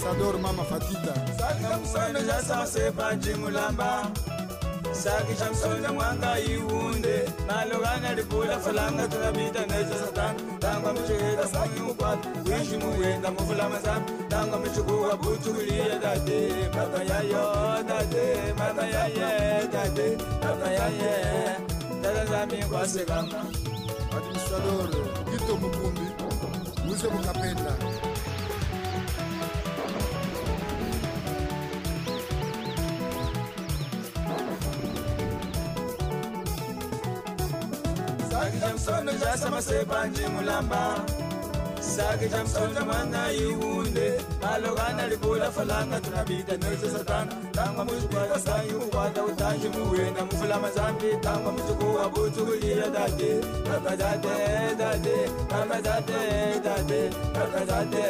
ambassadeur 0.08 0.40
mama 0.40 0.64
fatita. 0.64 1.14
Sakikamsonda 1.38 2.22
jasase 2.22 2.92
pancingulamba 2.92 4.08
sakichamsonda 4.92 5.92
mwanga 5.94 6.40
iwunde. 6.40 7.30
Nalokana 7.48 8.14
libula 8.16 8.60
falanga 8.60 9.08
tunabita 9.08 9.60
neja 9.66 9.96
satana 10.06 10.34
tangwa 10.60 10.94
michigeda 10.94 11.48
saki 11.48 11.80
mukwata 11.80 12.30
wishi 12.46 12.78
muwenda 12.78 13.32
mufulama 13.32 13.80
zapi 13.80 14.12
tangwa 14.30 14.60
michikuwa 14.60 15.18
buchukuliye 15.18 16.00
dade 16.02 16.54
mata 16.76 17.04
yayo 17.04 17.84
dade 17.88 18.54
mata 18.58 18.88
yaye 18.88 19.68
dade 19.74 20.18
mata 20.44 20.72
yaye. 20.72 21.58
Dada 22.02 22.26
zami 22.26 22.64
kwasekama 22.64 23.46
administrador 24.18 24.90
gito 25.32 25.58
mukumbi 25.58 26.02
muze 26.86 27.08
mukapenda. 27.08 27.74
jam 38.68 38.78
sono 38.80 39.12
ja 39.12 39.38
se 39.62 39.86
banji 39.86 40.24
mulamba. 40.36 40.96
Sage 41.82 42.28
jam 42.30 42.48
sono 42.48 42.86
mwana 42.86 43.28
malogana 44.42 45.08
libola 45.08 45.52
falanga 45.52 46.00
tunabita 46.00 46.58
nese 46.58 46.90
satana. 46.90 47.32
Tangwa 47.52 47.86
muzukwa 47.86 48.40
sanyi 48.40 48.72
ukwata 48.72 49.24
utanji 49.24 49.70
muwena 49.70 50.26
mufula 50.26 50.60
mazambi 50.60 51.18
tangwa 51.22 51.52
muzuku 51.52 51.96
wabutukulia 51.96 52.90
dade 52.90 53.42
tata 53.64 53.96
dade 53.96 54.76
dade 54.78 55.18
tata 55.50 55.82
dade 55.82 56.60
dade 56.64 57.10
tata 57.34 57.66
dade 57.66 58.04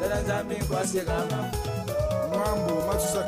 tata 0.00 0.22
zambi 0.22 0.54
kwase 0.54 1.02
mambo 2.30 2.86
matusa 2.86 3.22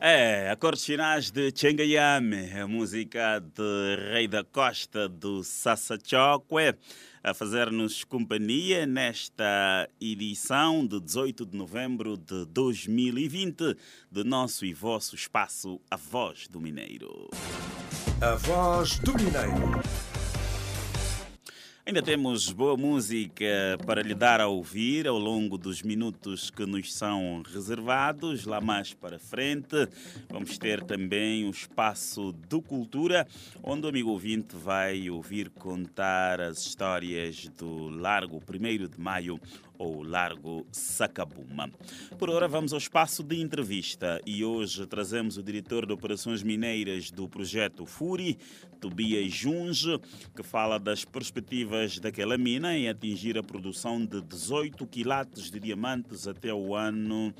É, 0.00 0.48
acordes 0.48 0.84
finais 0.84 1.28
de 1.28 1.52
Chengayame, 1.52 2.52
a 2.52 2.68
música 2.68 3.40
de 3.40 4.12
Rei 4.12 4.28
da 4.28 4.44
Costa 4.44 5.08
do 5.08 5.42
Sassachokwe, 5.42 6.76
a 7.20 7.34
fazer-nos 7.34 8.04
companhia 8.04 8.86
nesta 8.86 9.90
edição 10.00 10.86
de 10.86 11.00
18 11.00 11.44
de 11.46 11.56
novembro 11.56 12.16
de 12.16 12.44
2020 12.46 13.76
do 14.08 14.24
nosso 14.24 14.64
e 14.64 14.72
vosso 14.72 15.16
espaço 15.16 15.80
A 15.90 15.96
Voz 15.96 16.46
do 16.46 16.60
Mineiro. 16.60 17.28
A 18.20 18.36
Voz 18.36 19.00
do 19.00 19.12
Mineiro. 19.14 19.82
Ainda 21.88 22.02
temos 22.02 22.52
boa 22.52 22.76
música 22.76 23.78
para 23.86 24.02
lhe 24.02 24.12
dar 24.12 24.42
a 24.42 24.46
ouvir 24.46 25.08
ao 25.08 25.18
longo 25.18 25.56
dos 25.56 25.80
minutos 25.80 26.50
que 26.50 26.66
nos 26.66 26.92
são 26.92 27.42
reservados. 27.50 28.44
Lá 28.44 28.60
mais 28.60 28.92
para 28.92 29.18
frente, 29.18 29.88
vamos 30.28 30.58
ter 30.58 30.82
também 30.82 31.46
o 31.46 31.50
espaço 31.50 32.32
do 32.46 32.60
Cultura, 32.60 33.26
onde 33.62 33.86
o 33.86 33.88
amigo 33.88 34.10
ouvinte 34.10 34.54
vai 34.54 35.08
ouvir 35.08 35.48
contar 35.48 36.42
as 36.42 36.58
histórias 36.58 37.48
do 37.56 37.88
Largo 37.88 38.36
1 38.36 38.86
de 38.86 39.00
Maio 39.00 39.40
ou 39.78 40.02
Largo 40.02 40.66
Sacabuma. 40.72 41.70
Por 42.18 42.28
ora, 42.28 42.48
vamos 42.48 42.72
ao 42.72 42.78
espaço 42.78 43.22
de 43.22 43.40
entrevista 43.40 44.20
e 44.26 44.44
hoje 44.44 44.86
trazemos 44.86 45.36
o 45.36 45.42
diretor 45.42 45.86
de 45.86 45.92
Operações 45.92 46.42
Mineiras 46.42 47.10
do 47.10 47.28
projeto 47.28 47.86
FURI, 47.86 48.36
Tobias 48.80 49.32
Junge, 49.32 49.98
que 50.34 50.42
fala 50.42 50.78
das 50.78 51.04
perspectivas 51.04 51.98
daquela 51.98 52.36
mina 52.36 52.76
em 52.76 52.88
atingir 52.88 53.38
a 53.38 53.42
produção 53.42 54.04
de 54.04 54.20
18 54.20 54.86
quilates 54.86 55.50
de 55.50 55.60
diamantes 55.60 56.26
até 56.26 56.52
o 56.52 56.74
ano 56.74 57.34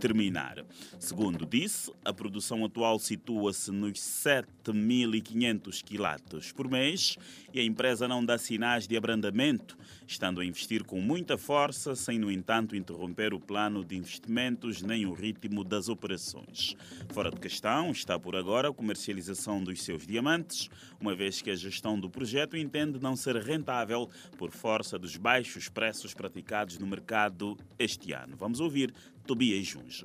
terminar. 0.00 0.64
Segundo 0.98 1.46
disse, 1.46 1.92
a 2.04 2.12
produção 2.12 2.64
atual 2.64 2.98
situa-se 2.98 3.70
nos 3.70 3.98
7.500 3.98 5.82
quilates 5.82 6.52
por 6.52 6.68
mês 6.68 7.16
e 7.52 7.60
a 7.60 7.64
empresa 7.64 8.08
não 8.08 8.24
dá 8.24 8.36
sinais 8.36 8.86
de 8.86 8.96
abrandamento, 8.96 9.76
estando 10.06 10.40
a 10.40 10.44
investir 10.44 10.84
com 10.84 11.00
muita 11.00 11.38
força, 11.38 11.94
sem, 11.94 12.18
no 12.18 12.30
entanto, 12.30 12.74
interromper 12.74 13.32
o 13.32 13.40
plano 13.40 13.84
de 13.84 13.96
investimentos 13.96 14.82
nem 14.82 15.06
o 15.06 15.12
ritmo 15.12 15.62
das 15.62 15.88
operações. 15.88 16.74
Fora 17.10 17.30
de 17.30 17.40
questão 17.40 17.90
está 17.90 18.18
por 18.18 18.36
agora 18.36 18.68
a 18.68 18.72
comercialização 18.72 19.62
dos 19.62 19.82
seus 19.82 20.06
diamantes, 20.06 20.68
uma 21.00 21.14
vez 21.14 21.40
que 21.40 21.50
a 21.50 21.56
gestão 21.56 21.98
do 21.98 22.10
projeto 22.10 22.56
entende 22.56 22.98
não 23.00 23.14
ser 23.14 23.36
rentável 23.36 24.08
por 24.36 24.50
força 24.50 24.98
dos 24.98 25.16
baixos 25.16 25.68
preços 25.68 26.14
praticados 26.14 26.78
no 26.78 26.86
mercado 26.86 27.56
este 27.78 28.12
ano. 28.12 28.36
Vamos 28.36 28.60
ouvir 28.60 28.92
Tobias 29.26 29.66
Junge. 29.66 30.04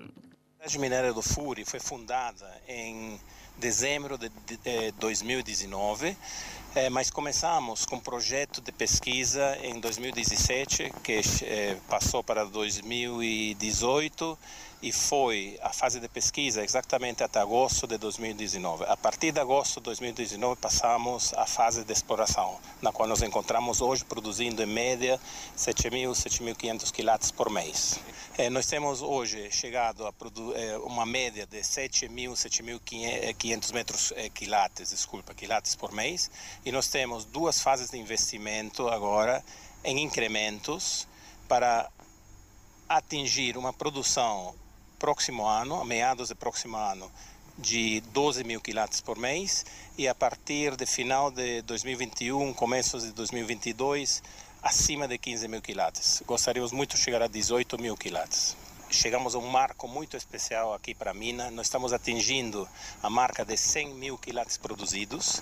A 0.60 0.64
Cidade 0.64 0.80
Mineira 0.80 1.14
do 1.14 1.22
Furi 1.22 1.64
foi 1.66 1.80
fundada 1.80 2.50
em 2.68 3.20
dezembro 3.58 4.18
de 4.18 4.30
de- 4.30 4.60
eh, 4.66 4.92
2019, 5.00 6.16
eh, 6.76 6.90
mas 6.90 7.10
começamos 7.10 7.86
com 7.86 7.96
um 7.98 8.00
projeto 8.00 8.62
de 8.62 8.72
pesquisa 8.72 9.58
em 9.64 9.80
2017, 9.80 10.92
que 11.04 11.22
eh, 11.44 11.78
passou 11.90 12.24
para 12.24 12.46
2018 12.46 14.38
e 14.82 14.94
foi 14.94 15.60
a 15.62 15.74
fase 15.74 16.00
de 16.00 16.08
pesquisa 16.08 16.64
exatamente 16.64 17.22
até 17.22 17.40
agosto 17.40 17.86
de 17.86 17.98
2019. 17.98 18.86
A 18.86 18.96
partir 18.96 19.32
de 19.34 19.40
agosto 19.40 19.82
de 19.82 19.86
2019 19.86 20.60
passamos 20.60 21.34
à 21.34 21.46
fase 21.46 21.84
de 21.84 21.92
exploração, 21.92 22.58
na 22.82 22.92
qual 22.92 23.08
nos 23.08 23.22
encontramos 23.22 23.82
hoje 23.82 24.06
produzindo 24.06 24.64
em 24.64 24.66
média 24.66 25.20
7.000, 25.58 26.12
7.500 26.12 26.92
quilates 26.92 27.30
por 27.30 27.50
mês. 27.50 28.00
Eh, 28.38 28.50
nós 28.50 28.68
temos 28.68 29.02
hoje 29.02 29.52
chegado 29.52 30.08
a 30.08 30.14
eh, 30.56 30.78
uma 30.78 31.06
média 31.06 31.46
de 31.46 31.60
7.000, 31.60 32.32
7.500 32.32 33.74
metros 33.74 34.14
eh, 34.16 34.30
quilates, 34.30 34.92
desculpa, 34.92 35.34
quilates 35.34 35.76
por 35.76 35.92
mês, 35.92 36.32
e 36.64 36.72
nós 36.72 36.88
temos 36.88 37.26
duas 37.26 37.60
fases 37.60 37.90
de 37.90 37.98
investimento 37.98 38.88
agora 38.88 39.44
em 39.84 40.00
incrementos 40.02 41.06
para 41.50 41.90
atingir 42.88 43.58
uma 43.58 43.74
produção 43.74 44.56
próximo 45.00 45.48
ano, 45.48 45.80
a 45.82 45.86
meados 45.86 46.28
do 46.28 46.36
próximo 46.36 46.76
ano, 46.76 47.10
de 47.58 48.02
12 48.14 48.44
mil 48.44 48.60
quilates 48.60 49.00
por 49.00 49.18
mês 49.18 49.66
e 49.98 50.08
a 50.08 50.14
partir 50.14 50.76
de 50.76 50.86
final 50.86 51.32
de 51.32 51.62
2021, 51.62 52.54
começos 52.54 53.04
de 53.04 53.12
2022, 53.14 54.22
acima 54.62 55.08
de 55.08 55.18
15 55.18 55.48
mil 55.48 55.62
quilates. 55.62 56.22
Gostaríamos 56.28 56.74
muito 56.74 56.98
de 56.98 57.02
chegar 57.02 57.22
a 57.22 57.28
18 57.28 57.80
mil 57.82 57.96
quilates. 57.96 58.58
Chegamos 58.92 59.36
a 59.36 59.38
um 59.38 59.48
marco 59.48 59.88
muito 59.88 60.18
especial 60.18 60.74
aqui 60.74 60.94
para 60.94 61.12
a 61.12 61.14
mina. 61.14 61.50
Nós 61.52 61.68
estamos 61.68 61.94
atingindo 61.94 62.68
a 63.02 63.10
marca 63.10 63.46
de 63.46 63.56
100 63.56 63.94
mil 63.94 64.18
quilates 64.18 64.58
produzidos. 64.58 65.42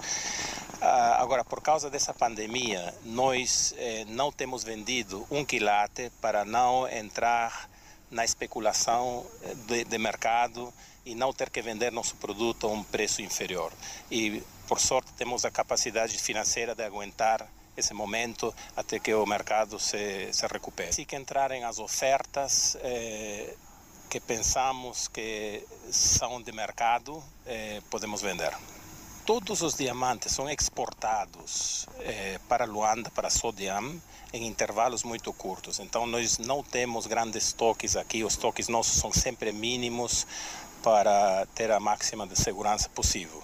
Ah, 0.82 1.18
agora, 1.20 1.44
por 1.44 1.62
causa 1.62 1.90
dessa 1.90 2.14
pandemia, 2.14 2.94
nós 3.04 3.74
eh, 3.78 4.06
não 4.10 4.32
temos 4.32 4.64
vendido 4.64 5.26
um 5.32 5.46
quilate 5.46 6.12
para 6.22 6.44
não 6.46 6.88
entrar 6.90 7.70
na 8.10 8.24
especulação 8.24 9.26
eh, 9.44 9.56
de, 9.68 9.84
de 9.84 9.98
mercado 9.98 10.74
e 11.06 11.16
não 11.16 11.32
ter 11.32 11.50
que 11.50 11.62
vender 11.62 11.92
nosso 11.92 12.16
produto 12.16 12.68
a 12.68 12.72
um 12.72 12.84
preço 12.84 13.22
inferior. 13.22 13.72
E, 14.12 14.44
por 14.68 14.80
sorte, 14.80 15.12
temos 15.14 15.46
a 15.46 15.52
capacidade 15.52 16.18
financeira 16.18 16.76
de 16.76 16.84
aguentar 16.84 17.48
esse 17.78 17.94
momento 17.94 18.54
até 18.76 19.00
que 19.00 19.14
o 19.14 19.26
mercado 19.26 19.80
se, 19.80 20.34
se 20.34 20.48
recupere. 20.48 20.92
Se 20.92 21.06
que 21.06 21.16
entrarem 21.16 21.64
as 21.64 21.80
ofertas 21.80 22.76
eh, 22.82 23.56
que 24.10 24.20
pensamos 24.20 25.08
que 25.08 25.64
são 25.92 26.42
de 26.42 26.52
mercado, 26.52 27.24
eh, 27.46 27.82
podemos 27.90 28.22
vender. 28.22 28.54
Todos 29.26 29.62
os 29.62 29.76
diamantes 29.76 30.32
são 30.32 30.50
exportados 30.50 31.86
eh, 32.00 32.40
para 32.48 32.66
Luanda, 32.66 33.12
para 33.12 33.30
Sodiam, 33.30 34.02
em 34.34 34.46
intervalos 34.46 35.04
muito 35.04 35.32
curtos. 35.34 35.80
Então, 35.80 36.06
nós 36.06 36.38
não 36.38 36.64
temos 36.64 37.08
grandes 37.08 37.48
estoques 37.48 37.96
aqui, 37.96 38.24
os 38.24 38.34
estoques 38.34 38.68
nossos 38.68 39.00
são 39.00 39.12
sempre 39.12 39.52
mínimos 39.52 40.28
para 40.84 41.46
ter 41.56 41.72
a 41.72 41.80
máxima 41.80 42.28
de 42.28 42.36
segurança 42.36 42.90
possível. 42.90 43.44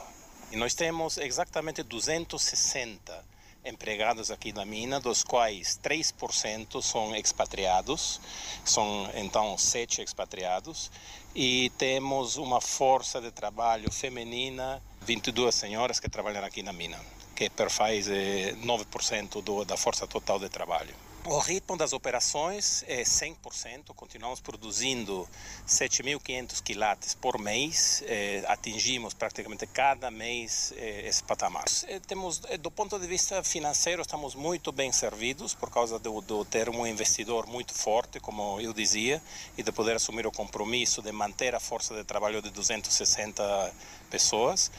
E 0.52 0.56
nós 0.56 0.74
temos 0.74 1.18
exatamente 1.18 1.82
260 1.82 3.34
empregados 3.66 4.30
aqui 4.30 4.52
na 4.52 4.66
mina, 4.66 5.00
dos 5.00 5.24
quais 5.24 5.80
3% 5.82 6.82
são 6.82 7.16
expatriados, 7.16 8.20
são 8.64 9.10
então 9.16 9.58
sete 9.58 10.02
expatriados, 10.02 10.92
e 11.34 11.72
temos 11.78 12.36
uma 12.36 12.60
força 12.60 13.22
de 13.22 13.32
trabalho 13.32 13.92
feminina, 13.92 14.82
22 15.02 15.56
senhoras 15.56 16.00
que 16.00 16.10
trabalham 16.10 16.44
aqui 16.44 16.62
na 16.62 16.74
mina, 16.74 17.00
que 17.50 17.56
perfaz 17.56 18.08
eh, 18.08 18.56
9% 18.64 19.42
do, 19.42 19.66
da 19.66 19.78
força 19.78 20.08
total 20.08 20.40
de 20.40 20.50
trabalho. 20.50 20.96
O 21.26 21.40
ritmo 21.40 21.78
das 21.78 21.94
operações 21.94 22.84
é 22.86 23.02
100%, 23.02 23.94
continuamos 23.96 24.42
produzindo 24.42 25.26
7.500 25.66 26.62
quilates 26.62 27.14
por 27.14 27.40
mês, 27.40 28.04
eh, 28.06 28.44
atingimos 28.46 29.14
praticamente 29.14 29.66
cada 29.66 30.12
mês 30.12 30.74
eh, 30.76 31.08
esse 31.08 31.24
patamar. 31.24 31.64
Eh, 31.88 32.02
temos, 32.02 32.42
eh, 32.50 32.58
do 32.58 32.70
ponto 32.70 33.00
de 33.00 33.08
vista 33.08 33.42
financeiro, 33.42 34.02
estamos 34.02 34.36
muito 34.36 34.74
bem 34.74 34.92
servidos 34.92 35.54
por 35.54 35.70
causa 35.70 35.98
do, 35.98 36.20
do 36.20 36.44
ter 36.44 36.68
um 36.68 36.86
investidor 36.86 37.48
muito 37.48 37.74
forte, 37.74 38.20
como 38.20 38.60
eu 38.60 38.74
dizia, 38.74 39.22
e 39.58 39.64
de 39.64 39.72
poder 39.72 39.96
assumir 39.96 40.28
o 40.28 40.32
compromisso 40.32 41.02
de 41.02 41.14
manter 41.14 41.56
a 41.56 41.60
força 41.60 41.96
de 41.96 42.04
trabalho 42.04 42.42
de 42.42 42.50
260 42.50 43.74
pessoas. 44.10 44.70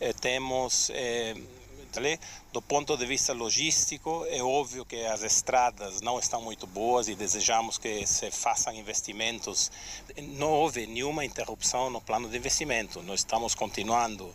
Eh, 0.00 0.14
temos 0.14 0.90
Do 2.52 2.62
ponto 2.62 2.96
de 2.96 3.04
vista 3.06 3.32
logístico, 3.32 4.24
é 4.28 4.42
óbvio 4.42 4.84
que 4.84 5.04
as 5.06 5.22
estradas 5.22 6.00
não 6.00 6.18
estão 6.18 6.40
muito 6.42 6.66
boas 6.66 7.08
e 7.08 7.14
desejamos 7.14 7.78
que 7.78 8.06
se 8.06 8.30
façam 8.30 8.72
investimentos. 8.74 9.70
Não 10.16 10.50
houve 10.50 10.86
nenhuma 10.86 11.24
interrupção 11.24 11.90
no 11.90 12.00
plano 12.00 12.28
de 12.28 12.36
investimento. 12.36 13.02
Nós 13.02 13.20
estamos 13.20 13.54
continuando 13.54 14.34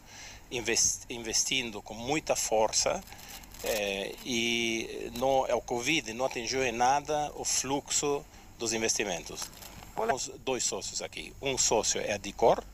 invest- 0.51 1.05
investindo 1.09 1.81
com 1.81 1.93
muita 1.93 2.35
força 2.35 3.03
eh, 3.63 4.13
e 4.25 5.11
no, 5.15 5.43
o 5.43 5.61
Covid 5.61 6.13
não 6.13 6.25
atingiu 6.25 6.63
em 6.63 6.71
nada 6.71 7.31
o 7.35 7.45
fluxo 7.45 8.23
dos 8.59 8.73
investimentos. 8.73 9.41
Temos 9.95 10.29
dois 10.43 10.63
sócios 10.63 11.01
aqui. 11.01 11.33
Um 11.41 11.57
sócio 11.57 12.01
é 12.01 12.13
a 12.13 12.17
Dicorp, 12.17 12.65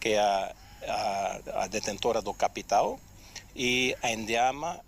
que 0.00 0.10
é 0.10 0.18
a, 0.18 0.54
a, 0.86 1.62
a 1.62 1.66
detentora 1.66 2.20
do 2.20 2.34
capital, 2.34 2.98
e 3.58 3.96
a 4.00 4.12
Endiama, 4.12 4.80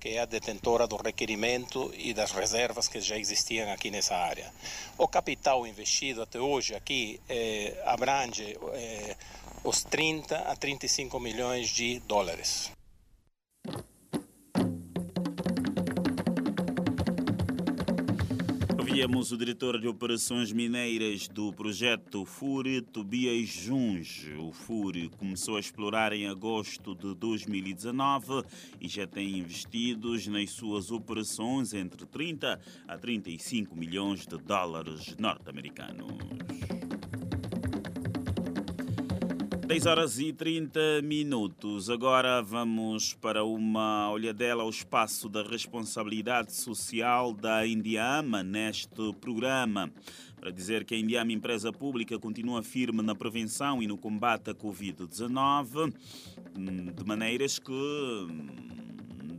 que 0.00 0.08
é 0.08 0.20
a 0.20 0.24
detentora 0.24 0.86
do 0.86 0.96
requerimento 0.96 1.92
e 1.94 2.14
das 2.14 2.32
reservas 2.32 2.88
que 2.88 2.98
já 2.98 3.18
existiam 3.18 3.70
aqui 3.70 3.90
nessa 3.90 4.16
área. 4.16 4.50
O 4.96 5.06
capital 5.06 5.66
investido 5.66 6.22
até 6.22 6.40
hoje 6.40 6.74
aqui 6.74 7.20
eh, 7.28 7.76
abrange 7.84 8.56
eh, 8.72 9.16
os 9.62 9.84
30 9.84 10.34
a 10.34 10.56
35 10.56 11.20
milhões 11.20 11.68
de 11.68 12.00
dólares. 12.00 12.75
Ouvíamos 18.96 19.30
o 19.30 19.36
diretor 19.36 19.78
de 19.78 19.86
operações 19.86 20.50
mineiras 20.50 21.28
do 21.28 21.52
projeto 21.52 22.24
FURE, 22.24 22.80
Tobias 22.80 23.46
Junge. 23.46 24.32
O 24.38 24.52
FURE 24.52 25.10
começou 25.18 25.58
a 25.58 25.60
explorar 25.60 26.14
em 26.14 26.26
agosto 26.26 26.94
de 26.94 27.14
2019 27.14 28.42
e 28.80 28.88
já 28.88 29.06
tem 29.06 29.40
investidos 29.40 30.26
nas 30.28 30.48
suas 30.48 30.90
operações 30.90 31.74
entre 31.74 32.06
30 32.06 32.58
a 32.88 32.96
35 32.96 33.76
milhões 33.76 34.26
de 34.26 34.38
dólares 34.38 35.14
norte-americanos. 35.18 36.85
10 39.66 39.86
horas 39.86 40.20
e 40.20 40.32
30 40.32 41.02
minutos. 41.02 41.90
Agora 41.90 42.40
vamos 42.40 43.14
para 43.14 43.42
uma 43.42 44.08
olhadela 44.12 44.62
ao 44.62 44.70
espaço 44.70 45.28
da 45.28 45.42
responsabilidade 45.42 46.54
social 46.54 47.32
da 47.32 47.66
Indiama 47.66 48.44
neste 48.44 49.12
programa. 49.20 49.90
Para 50.38 50.52
dizer 50.52 50.84
que 50.84 50.94
a 50.94 50.98
Indiama 50.98 51.32
Empresa 51.32 51.72
Pública 51.72 52.16
continua 52.16 52.62
firme 52.62 53.02
na 53.02 53.16
prevenção 53.16 53.82
e 53.82 53.88
no 53.88 53.98
combate 53.98 54.50
à 54.50 54.54
Covid-19, 54.54 55.92
de 56.94 57.04
maneiras 57.04 57.58
que 57.58 57.72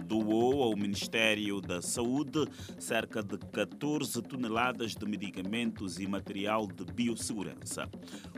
doou 0.08 0.64
ao 0.64 0.76
Ministério 0.76 1.60
da 1.60 1.82
Saúde 1.82 2.48
cerca 2.80 3.22
de 3.22 3.38
14 3.38 4.22
toneladas 4.22 4.96
de 4.96 5.06
medicamentos 5.06 6.00
e 6.00 6.08
material 6.08 6.66
de 6.66 6.86
biossegurança. 6.86 7.90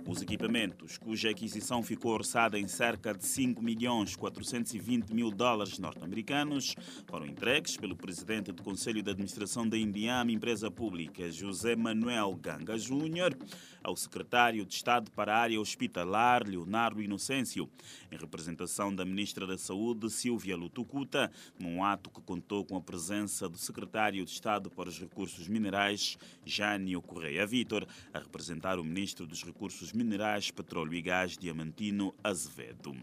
Os 0.10 0.24
equipamentos, 0.24 0.98
cuja 0.98 1.30
aquisição 1.30 1.84
ficou 1.84 2.12
orçada 2.14 2.58
em 2.58 2.68
cerca 2.68 3.14
de 3.14 3.24
5 3.24 3.62
milhões 3.62 4.16
420 4.16 5.14
mil 5.14 5.30
dólares 5.30 5.78
norte-americanos, 5.78 6.74
foram 7.06 7.28
entregues 7.28 7.78
pelo 7.78 7.96
presidente 7.96 8.52
do 8.52 8.64
Conselho 8.64 9.04
de 9.04 9.12
Administração 9.12 9.70
da 9.70 9.78
Indiama 9.78 10.32
Empresa 10.32 10.72
Pública, 10.72 11.32
José 11.32 11.76
Manuel 11.76 12.34
Ganga 12.42 12.76
Júnior, 12.76 13.38
ao 13.84 13.96
secretário 13.96 14.66
de 14.66 14.74
Estado 14.74 15.12
para 15.12 15.36
a 15.36 15.42
área 15.42 15.62
hospitalar, 15.62 16.44
Leonardo 16.44 17.04
Inocêncio, 17.04 17.70
em 18.12 18.18
representação 18.18 18.94
da 18.94 19.06
ministra 19.06 19.46
da 19.46 19.60
Saúde, 19.60 20.10
Silvia 20.10 20.58
Lutucuta, 20.58 21.32
num 21.60 21.84
ato 21.84 22.10
que 22.10 22.22
contou 22.22 22.66
com 22.66 22.76
a 22.76 22.82
presença 22.82 23.48
do 23.48 23.60
secretário 23.60 24.26
de 24.26 24.32
Estado 24.32 24.72
para 24.72 24.90
os 24.90 25.00
Recursos 25.00 25.48
Minerais, 25.48 26.18
Jânio 26.44 27.00
Correia 27.00 27.46
Vitor, 27.46 27.86
a 28.12 28.18
representar 28.18 28.80
o 28.80 28.84
ministro 28.84 29.28
dos 29.28 29.44
Recursos 29.44 29.94
Minerais, 29.94 29.99
Petróleo 30.54 30.94
e 30.94 31.02
Gás, 31.02 31.38
Diamantino 31.38 32.14
Azevedo. 32.24 32.96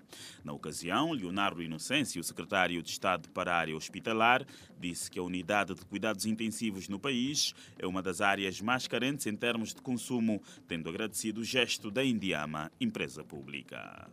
Na 0.44 0.52
ocasião, 0.52 1.12
Leonardo 1.12 1.62
Inocêncio, 1.62 2.22
secretário 2.22 2.82
de 2.82 2.90
Estado 2.90 3.28
para 3.30 3.52
a 3.52 3.56
área 3.56 3.76
hospitalar, 3.76 4.46
disse 4.78 5.10
que 5.10 5.18
a 5.18 5.22
unidade 5.22 5.74
de 5.74 5.84
cuidados 5.84 6.26
intensivos 6.26 6.88
no 6.88 6.98
país 6.98 7.54
é 7.78 7.86
uma 7.86 8.02
das 8.02 8.20
áreas 8.20 8.60
mais 8.60 8.86
carentes 8.86 9.26
em 9.26 9.36
termos 9.36 9.74
de 9.74 9.82
consumo, 9.82 10.40
tendo 10.66 10.88
agradecido 10.88 11.40
o 11.40 11.44
gesto 11.44 11.90
da 11.90 12.04
Indiama, 12.04 12.70
empresa 12.80 13.22
pública. 13.24 14.08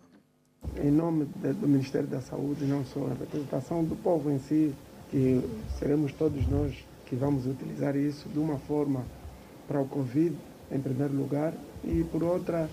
Em 0.82 0.92
nome 0.92 1.26
do 1.26 1.68
Ministério 1.68 2.08
da 2.08 2.22
Saúde, 2.22 2.66
não 2.66 2.86
só 2.86 3.08
a 3.08 3.14
representação 3.14 3.84
do 3.84 3.96
povo 3.96 4.32
em 4.32 4.40
si, 4.40 4.74
que 5.12 5.42
seremos 5.78 6.12
todos 6.14 6.48
nós 6.48 6.74
que 7.06 7.16
vamos 7.16 7.46
utilizar 7.46 7.96
isso 7.96 8.28
de 8.30 8.40
uma 8.40 8.58
forma 8.58 9.06
para 9.68 9.80
o 9.80 9.88
Covid, 9.88 10.36
em 10.72 10.80
primeiro 10.80 11.14
lugar, 11.14 11.54
e 11.84 12.04
por 12.12 12.24
outra, 12.24 12.70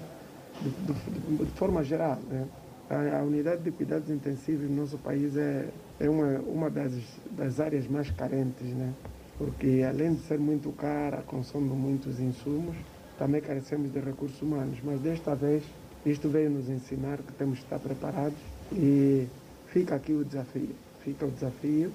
de, 0.61 0.71
de, 0.71 1.45
de 1.45 1.51
forma 1.53 1.83
geral. 1.83 2.19
Né? 2.29 2.47
A, 2.89 3.19
a, 3.19 3.23
unidade 3.23 3.63
de 3.63 3.71
cuidados 3.71 4.11
intensivos 4.11 4.69
no 4.69 4.77
nosso 4.77 4.99
país 4.99 5.37
é, 5.37 5.69
é 5.99 6.09
uma, 6.09 6.39
uma 6.41 6.71
das, 6.71 6.93
das 7.31 7.61
áreas 7.61 7.87
mais 7.87 8.11
carentes, 8.11 8.67
né? 8.69 8.93
porque 9.39 9.85
além 9.89 10.15
de 10.15 10.23
ser 10.23 10.39
muito 10.39 10.71
cara, 10.73 11.23
consome 11.23 11.69
muitos 11.69 12.21
insumos, 12.21 12.77
também 13.19 13.41
carecemos 13.41 13.93
de 13.93 14.01
recursos 14.01 14.41
humanos. 14.43 14.79
Mas 14.83 15.01
desta 15.01 15.35
vez, 15.35 15.63
isto 16.05 16.29
veio 16.29 16.51
nos 16.51 16.69
ensinar 16.69 17.19
que 17.19 17.33
temos 17.35 17.59
que 17.59 17.65
estar 17.65 17.79
preparados 17.79 18.39
e 18.73 19.27
fica 19.69 19.95
aqui 19.95 20.13
o 20.13 20.25
desafio. 20.25 20.75
Fica 21.05 21.25
o 21.25 21.31
desafio 21.31 21.91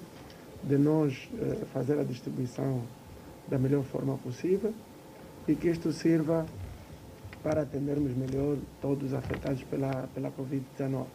de 0.64 0.78
nós 0.78 1.28
eh, 1.38 1.64
fazer 1.72 1.98
a 1.98 2.02
distribuição 2.02 2.82
da 3.48 3.58
melhor 3.58 3.84
forma 3.84 4.16
possível 4.18 4.72
e 5.48 5.54
que 5.54 5.68
isto 5.68 5.92
sirva 5.92 6.46
para 7.42 7.62
atendermos 7.62 8.16
melhor 8.16 8.56
todos 8.80 9.14
afetados 9.14 9.62
pela, 9.64 10.08
pela 10.14 10.30
Covid-19. 10.32 11.06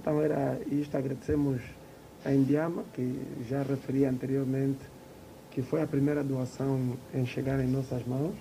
Então 0.00 0.20
era 0.20 0.60
isto, 0.70 0.96
agradecemos 0.96 1.62
a 2.24 2.32
Indiama, 2.32 2.84
que 2.92 3.18
já 3.48 3.62
referi 3.62 4.04
anteriormente, 4.04 4.80
que 5.50 5.62
foi 5.62 5.82
a 5.82 5.86
primeira 5.86 6.22
doação 6.22 6.96
em 7.14 7.24
chegar 7.24 7.58
em 7.60 7.66
nossas 7.66 8.06
mãos. 8.06 8.34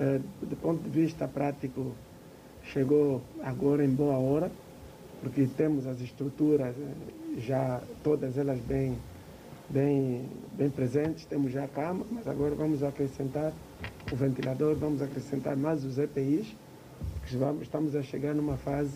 Eh, 0.00 0.20
do 0.42 0.56
ponto 0.56 0.82
de 0.82 0.90
vista 0.90 1.26
prático, 1.26 1.92
chegou 2.64 3.20
agora 3.42 3.84
em 3.84 3.90
boa 3.90 4.16
hora, 4.16 4.50
porque 5.20 5.46
temos 5.56 5.86
as 5.86 6.00
estruturas 6.00 6.74
eh, 6.76 7.40
já 7.40 7.80
todas 8.02 8.38
elas 8.38 8.58
bem, 8.60 8.96
bem, 9.68 10.28
bem 10.52 10.70
presentes, 10.70 11.24
temos 11.24 11.52
já 11.52 11.64
a 11.64 11.68
cama, 11.68 12.06
mas 12.10 12.26
agora 12.28 12.54
vamos 12.54 12.82
acrescentar 12.82 13.52
o 14.12 14.16
ventilador, 14.16 14.74
vamos 14.74 15.02
acrescentar 15.02 15.56
mais 15.56 15.84
os 15.84 15.98
EPIs, 15.98 16.54
que 17.26 17.36
vamos, 17.36 17.62
estamos 17.62 17.96
a 17.96 18.02
chegar 18.02 18.34
numa 18.34 18.56
fase 18.56 18.92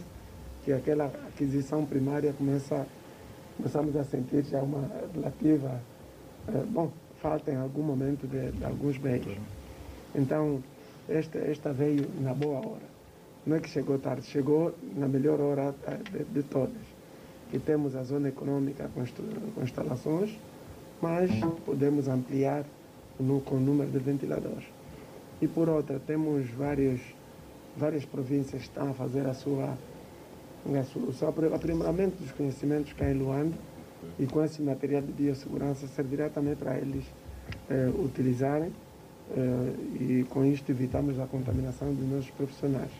que 0.65 0.73
aquela 0.73 1.07
aquisição 1.29 1.85
primária 1.85 2.33
começa, 2.33 2.87
começamos 3.57 3.97
a 3.97 4.05
sentir 4.05 4.45
já 4.45 4.61
uma 4.61 4.89
relativa, 5.15 5.81
eh, 6.49 6.65
bom, 6.69 6.93
falta 7.23 7.51
em 7.51 7.57
algum 7.57 7.83
momento 7.83 8.27
de, 8.27 8.53
de 8.53 8.65
alguns 8.65 8.99
bens. 8.99 9.39
Então, 10.15 10.63
esta, 11.09 11.39
esta 11.39 11.73
veio 11.73 12.07
na 12.21 12.35
boa 12.35 12.59
hora. 12.59 12.99
Não 13.47 13.57
é 13.57 13.61
que 13.61 13.69
chegou 13.69 13.99
tarde, 13.99 14.27
chegou 14.27 14.75
na 14.95 15.09
melhor 15.09 15.41
hora 15.41 15.75
de, 16.13 16.25
de 16.25 16.43
todas. 16.43 16.83
E 17.53 17.59
temos 17.59 17.97
a 17.97 18.03
zona 18.03 18.29
econômica 18.29 18.91
com 18.95 19.63
instalações, 19.63 20.39
mas 21.01 21.31
podemos 21.65 22.09
ampliar 22.09 22.65
no, 23.19 23.41
com 23.41 23.55
o 23.55 23.61
número 23.61 23.91
de 23.91 23.99
ventiladores. 23.99 24.78
E 25.41 25.47
por 25.47 25.69
outra, 25.69 26.01
temos 26.01 26.49
vários, 26.51 27.01
várias 27.77 28.05
províncias 28.05 28.63
que 28.63 28.69
estão 28.69 28.91
a 28.91 28.95
fazer 28.95 29.27
a 29.27 29.35
sua, 29.35 29.77
a 30.67 30.83
sua, 30.85 31.03
o 31.03 31.13
seu 31.13 31.29
aprimoramento 31.29 32.17
dos 32.23 32.33
conhecimentos 32.33 32.93
cá 32.93 33.11
em 33.11 33.15
Luanda 33.15 33.57
e 34.19 34.27
com 34.27 34.45
esse 34.45 34.61
material 34.63 35.03
de 35.03 35.13
biossegurança 35.13 35.87
servirá 35.89 36.29
também 36.29 36.55
para 36.55 36.77
eles 36.77 37.05
eh, 37.71 37.91
utilizarem 37.99 38.73
eh, 39.37 39.73
e 40.01 40.27
com 40.29 40.45
isto 40.45 40.71
evitamos 40.71 41.19
a 41.21 41.27
contaminação 41.27 41.93
dos 41.95 42.09
nossos 42.09 42.31
profissionais, 42.31 42.91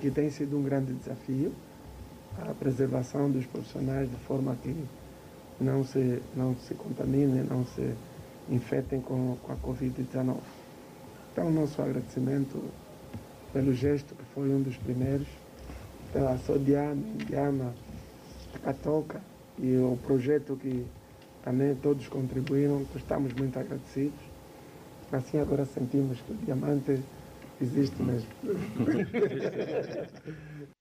que 0.00 0.10
tem 0.10 0.30
sido 0.30 0.56
um 0.56 0.62
grande 0.62 0.92
desafio 0.92 1.52
a 2.38 2.52
preservação 2.54 3.30
dos 3.30 3.46
profissionais 3.46 4.10
de 4.10 4.16
forma 4.16 4.56
que 4.62 4.74
não 5.60 5.84
se, 5.84 6.20
não 6.34 6.54
se 6.56 6.74
contaminem, 6.74 7.44
não 7.44 7.64
se 7.64 7.94
infectem 8.50 9.00
com, 9.00 9.36
com 9.42 9.52
a 9.52 9.56
Covid-19. 9.56 10.36
Então, 11.34 11.50
nosso 11.50 11.82
agradecimento 11.82 12.62
pelo 13.52 13.74
gesto, 13.74 14.14
que 14.14 14.24
foi 14.26 14.48
um 14.50 14.62
dos 14.62 14.76
primeiros, 14.76 15.26
pela 16.12 16.38
Sodiama, 16.38 16.94
Indiama, 16.94 17.74
Takatoka 18.52 19.20
e 19.58 19.76
o 19.78 19.98
projeto 20.06 20.54
que 20.54 20.86
também 21.42 21.74
todos 21.74 22.06
contribuíram, 22.06 22.86
estamos 22.94 23.34
muito 23.34 23.58
agradecidos. 23.58 24.20
Assim 25.10 25.40
agora 25.40 25.64
sentimos 25.64 26.22
que 26.22 26.30
o 26.30 26.36
diamante 26.36 27.02
existe 27.60 28.00
mesmo. 28.00 28.28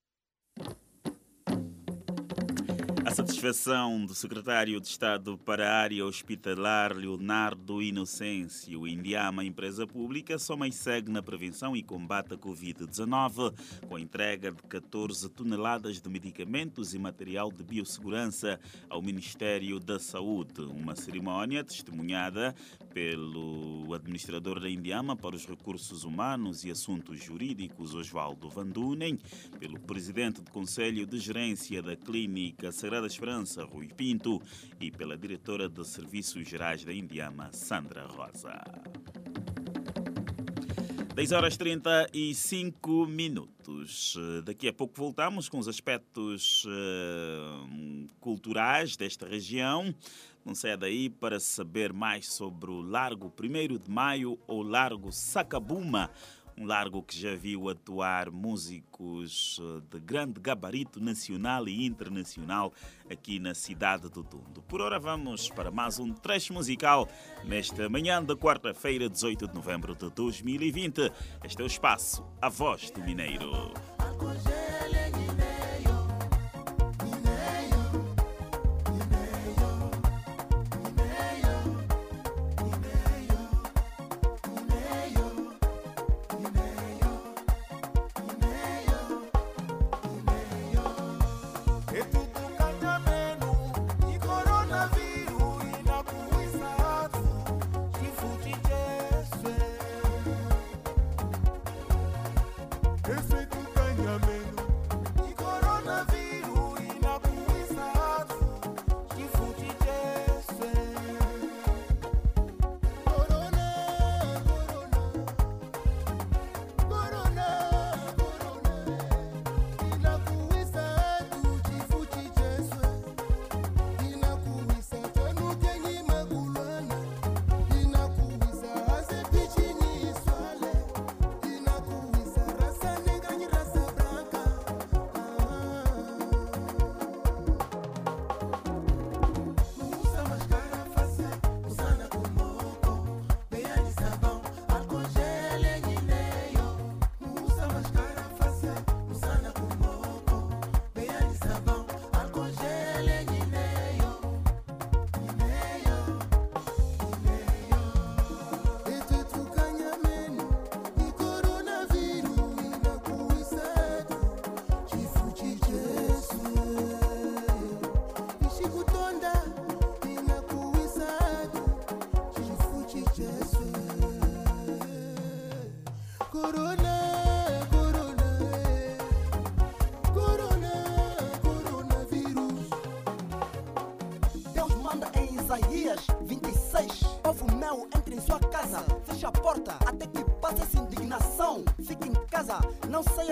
satisfação 3.14 4.04
do 4.04 4.16
secretário 4.16 4.82
de 4.82 4.88
Estado 4.88 5.38
para 5.38 5.70
a 5.70 5.76
área 5.76 6.04
hospitalar, 6.04 6.96
Leonardo 6.96 7.80
Inocêncio, 7.80 8.88
Indiama, 8.88 9.46
empresa 9.46 9.86
pública, 9.86 10.40
só 10.40 10.58
mais 10.58 10.74
segue 10.74 11.12
na 11.12 11.22
prevenção 11.22 11.76
e 11.76 11.84
combate 11.84 12.34
à 12.34 12.38
Covid-19, 12.38 13.54
com 13.88 13.96
a 13.96 14.02
entrega 14.02 14.52
de 14.52 14.64
14 14.64 15.30
toneladas 15.30 16.02
de 16.02 16.10
medicamentos 16.10 16.96
e 16.96 17.00
material 17.00 17.52
de 17.52 17.64
biossegurança 17.64 18.60
ao 18.90 19.00
Ministério 19.00 19.80
da 19.80 20.00
Saúde. 20.00 20.62
Uma 20.62 20.96
cerimónia 20.96 21.64
testemunhada 21.64 22.56
pelo 22.94 23.94
administrador 23.94 24.60
da 24.60 24.70
Indiama 24.70 25.16
para 25.16 25.36
os 25.36 25.46
Recursos 25.46 26.04
Humanos 26.04 26.64
e 26.64 26.72
Assuntos 26.72 27.22
Jurídicos, 27.22 27.96
Osvaldo 27.96 28.50
Van 28.50 28.68
Dunen, 28.68 29.20
pelo 29.60 29.80
presidente 29.80 30.42
do 30.42 30.52
Conselho 30.52 31.06
de 31.06 31.18
Gerência 31.18 31.82
da 31.82 31.96
Clínica 31.96 32.72
Sagrada 32.72 33.02
da 33.02 33.08
Esperança, 33.08 33.64
Rui 33.64 33.88
Pinto, 33.88 34.42
e 34.80 34.92
pela 34.92 35.18
diretora 35.18 35.68
de 35.68 35.86
Serviços 35.86 36.48
Gerais 36.48 36.86
da 36.86 36.94
Indiama, 36.94 37.52
Sandra 37.52 38.06
Rosa. 38.06 38.62
10 41.14 41.32
horas 41.32 41.56
35 41.58 43.06
minutos. 43.06 44.18
Daqui 44.44 44.68
a 44.68 44.74
pouco 44.74 44.96
voltamos 44.98 45.48
com 45.48 45.60
os 45.60 45.68
aspectos 45.68 46.66
uh, 46.66 48.08
culturais 48.20 48.98
desta 48.98 49.28
região. 49.28 49.94
Não 50.44 50.56
saia 50.56 50.76
daí 50.76 51.12
para 51.12 51.40
saber 51.40 51.94
mais 51.94 52.34
sobre 52.34 52.72
o 52.72 52.82
Largo 52.82 53.32
1 53.40 53.78
de 53.78 53.92
Maio 53.92 54.40
ou 54.48 54.64
Largo 54.64 55.12
Sacabuma, 55.12 56.10
um 56.58 56.66
largo 56.66 57.02
que 57.04 57.18
já 57.20 57.36
viu 57.36 57.70
atuar 57.70 58.32
músicos 58.32 59.60
de 59.90 60.00
grande 60.00 60.40
gabarito 60.40 61.00
nacional 61.00 61.68
e 61.68 61.86
internacional 61.86 62.74
aqui 63.10 63.40
na 63.40 63.54
cidade 63.54 64.10
do 64.10 64.24
Tundo. 64.24 64.62
Por 64.64 64.82
hora 64.82 65.00
vamos 65.00 65.50
para 65.50 65.72
mais 65.72 66.00
um 66.00 66.14
trecho 66.14 66.54
musical 66.54 67.10
nesta 67.44 67.90
manhã 67.90 68.24
da 68.24 68.36
quarta-feira, 68.36 69.10
18 69.10 69.48
de 69.48 69.56
novembro 69.56 69.96
de 69.96 70.10
2020. 70.10 71.12
Este 71.44 71.62
é 71.62 71.64
o 71.64 71.68
espaço 71.68 72.26
A 72.42 72.50
Voz 72.50 72.92
do 72.92 73.02
Mineiro. 73.02 73.74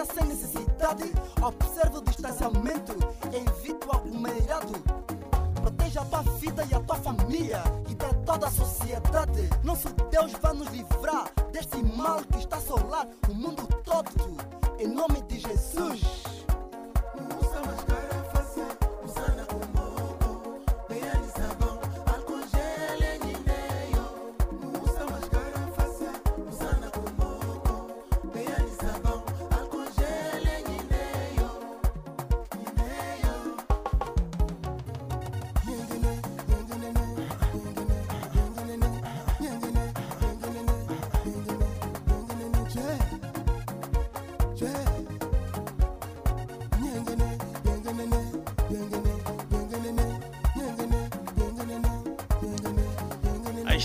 just 0.05 0.15
say 0.15 0.25
Mississippi 0.27 0.71
Daddy. 0.79 1.30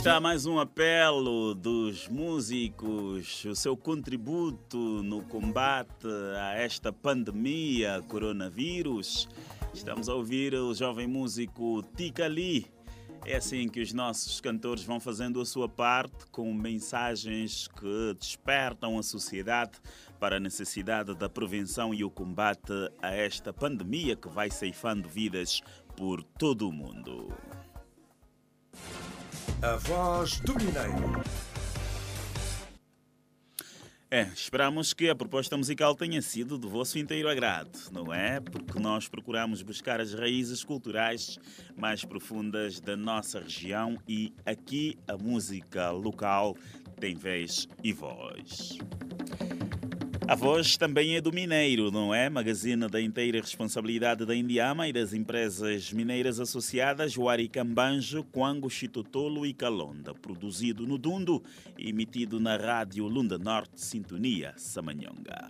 Está 0.07 0.21
mais 0.21 0.47
um 0.47 0.61
apelo 0.61 1.53
dos 1.53 2.07
músicos, 2.07 3.45
o 3.45 3.57
seu 3.57 3.77
contributo 3.77 4.79
no 5.03 5.21
combate 5.25 6.07
a 6.39 6.55
esta 6.55 6.93
pandemia 6.93 8.01
coronavírus. 8.07 9.29
Estamos 9.75 10.09
a 10.09 10.15
ouvir 10.15 10.55
o 10.55 10.73
jovem 10.73 11.09
músico 11.09 11.83
Tika 11.97 12.29
Lee. 12.29 12.71
É 13.25 13.35
assim 13.35 13.69
que 13.69 13.81
os 13.81 13.93
nossos 13.93 14.41
cantores 14.41 14.85
vão 14.85 15.01
fazendo 15.01 15.41
a 15.41 15.45
sua 15.45 15.69
parte 15.69 16.25
com 16.31 16.55
mensagens 16.55 17.67
que 17.67 18.15
despertam 18.17 19.01
a 19.01 19.03
sociedade 19.03 19.81
para 20.21 20.37
a 20.37 20.41
necessidade 20.41 21.17
da 21.17 21.29
prevenção 21.29 21.93
e 21.93 22.05
o 22.05 22.11
combate 22.13 22.73
a 23.03 23.13
esta 23.13 23.53
pandemia 23.53 24.15
que 24.15 24.29
vai 24.29 24.51
ceifando 24.53 25.09
vidas 25.09 25.63
por 25.97 26.23
todo 26.23 26.69
o 26.69 26.73
mundo. 26.73 27.27
A 29.63 29.77
voz 29.77 30.41
do 30.41 30.55
Mineiro. 30.55 31.23
É, 34.09 34.23
esperamos 34.23 34.95
que 34.95 35.11
a 35.11 35.17
proposta 35.17 35.57
musical 35.57 35.95
tenha 35.97 36.23
sido 36.23 36.57
do 36.57 36.69
vosso 36.69 36.97
inteiro 36.97 37.29
agrado, 37.29 37.77
não 37.91 38.15
é? 38.15 38.39
Porque 38.39 38.79
nós 38.79 39.09
procuramos 39.09 39.63
buscar 39.63 40.01
as 40.01 40.15
raízes 40.15 40.63
culturais 40.63 41.39
mais 41.77 42.05
profundas 42.05 42.79
da 42.81 42.97
nossa 42.97 43.41
região 43.41 43.99
e 44.07 44.33
aqui 44.45 44.97
a 45.09 45.17
música 45.17 45.91
local 45.91 46.57
tem 47.01 47.17
vez 47.17 47.69
e 47.83 47.93
voz. 47.93 48.79
A 50.29 50.35
voz 50.35 50.77
também 50.77 51.15
é 51.15 51.21
do 51.21 51.33
Mineiro, 51.33 51.93
não 51.93 52.13
é? 52.13 52.29
Magazine 52.29 52.89
da 52.89 53.01
inteira 53.01 53.41
responsabilidade 53.41 54.27
da 54.27 54.35
Indiama 54.35 54.89
e 54.89 54.93
das 54.93 55.13
empresas 55.13 55.93
mineiras 55.93 56.41
associadas 56.41 57.17
Huaricambanjo, 57.17 58.25
Quango, 58.25 58.69
Chitotolo 58.69 59.47
e 59.47 59.55
Calonda. 59.55 60.13
Produzido 60.15 60.85
no 60.85 60.99
Dundo 60.99 61.41
e 61.79 61.91
emitido 61.91 62.41
na 62.41 62.57
Rádio 62.57 63.07
Lunda 63.07 63.39
Norte, 63.39 63.81
Sintonia, 63.81 64.53
Samanhonga. 64.57 65.47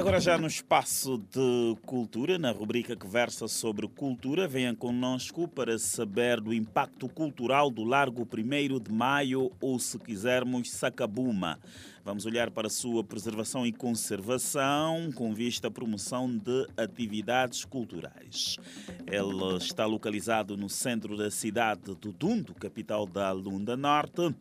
Agora 0.00 0.18
já 0.18 0.38
no 0.38 0.46
espaço 0.46 1.18
de 1.30 1.76
cultura, 1.84 2.38
na 2.38 2.50
rubrica 2.52 2.96
que 2.96 3.06
versa 3.06 3.46
sobre 3.46 3.86
cultura, 3.86 4.48
venha 4.48 4.74
conosco 4.74 5.46
para 5.46 5.78
saber 5.78 6.40
do 6.40 6.54
impacto 6.54 7.06
cultural 7.06 7.70
do 7.70 7.84
Largo 7.84 8.22
1 8.22 8.80
de 8.80 8.90
Maio 8.90 9.52
ou, 9.60 9.78
se 9.78 9.98
quisermos, 9.98 10.70
Sacabuma. 10.70 11.58
Vamos 12.02 12.24
olhar 12.24 12.50
para 12.50 12.68
a 12.68 12.70
sua 12.70 13.04
preservação 13.04 13.66
e 13.66 13.72
conservação 13.72 15.12
com 15.14 15.34
vista 15.34 15.68
à 15.68 15.70
promoção 15.70 16.34
de 16.34 16.66
atividades 16.78 17.66
culturais. 17.66 18.56
Ele 19.06 19.58
está 19.58 19.84
localizado 19.84 20.56
no 20.56 20.70
centro 20.70 21.14
da 21.14 21.30
cidade 21.30 21.94
do 21.94 22.10
Dundo, 22.10 22.54
capital 22.54 23.04
da 23.04 23.32
Lunda 23.32 23.76
Norte. 23.76 24.34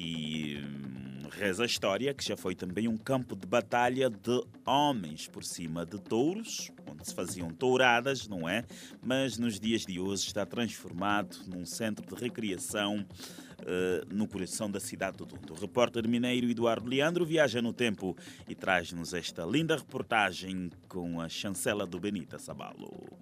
E 0.00 0.62
hum, 0.62 1.28
reza 1.28 1.64
a 1.64 1.66
história 1.66 2.14
que 2.14 2.24
já 2.24 2.36
foi 2.36 2.54
também 2.54 2.86
um 2.86 2.96
campo 2.96 3.34
de 3.34 3.48
batalha 3.48 4.08
de 4.08 4.44
homens 4.64 5.26
por 5.26 5.42
cima 5.42 5.84
de 5.84 5.98
touros, 6.00 6.70
onde 6.88 7.04
se 7.04 7.12
faziam 7.12 7.50
touradas, 7.50 8.28
não 8.28 8.48
é? 8.48 8.64
Mas 9.02 9.38
nos 9.38 9.58
dias 9.58 9.84
de 9.84 9.98
hoje 9.98 10.28
está 10.28 10.46
transformado 10.46 11.38
num 11.48 11.66
centro 11.66 12.06
de 12.06 12.14
recreação 12.14 13.04
uh, 13.62 14.14
no 14.14 14.28
coração 14.28 14.70
da 14.70 14.78
cidade 14.78 15.16
do 15.16 15.26
Dundo. 15.26 15.52
O 15.52 15.56
repórter 15.56 16.06
mineiro 16.06 16.48
Eduardo 16.48 16.88
Leandro 16.88 17.26
viaja 17.26 17.60
no 17.60 17.72
tempo 17.72 18.16
e 18.48 18.54
traz-nos 18.54 19.12
esta 19.12 19.44
linda 19.44 19.74
reportagem 19.74 20.70
com 20.86 21.20
a 21.20 21.28
chancela 21.28 21.84
do 21.84 21.98
Benita 21.98 22.38
Sabalo. 22.38 23.18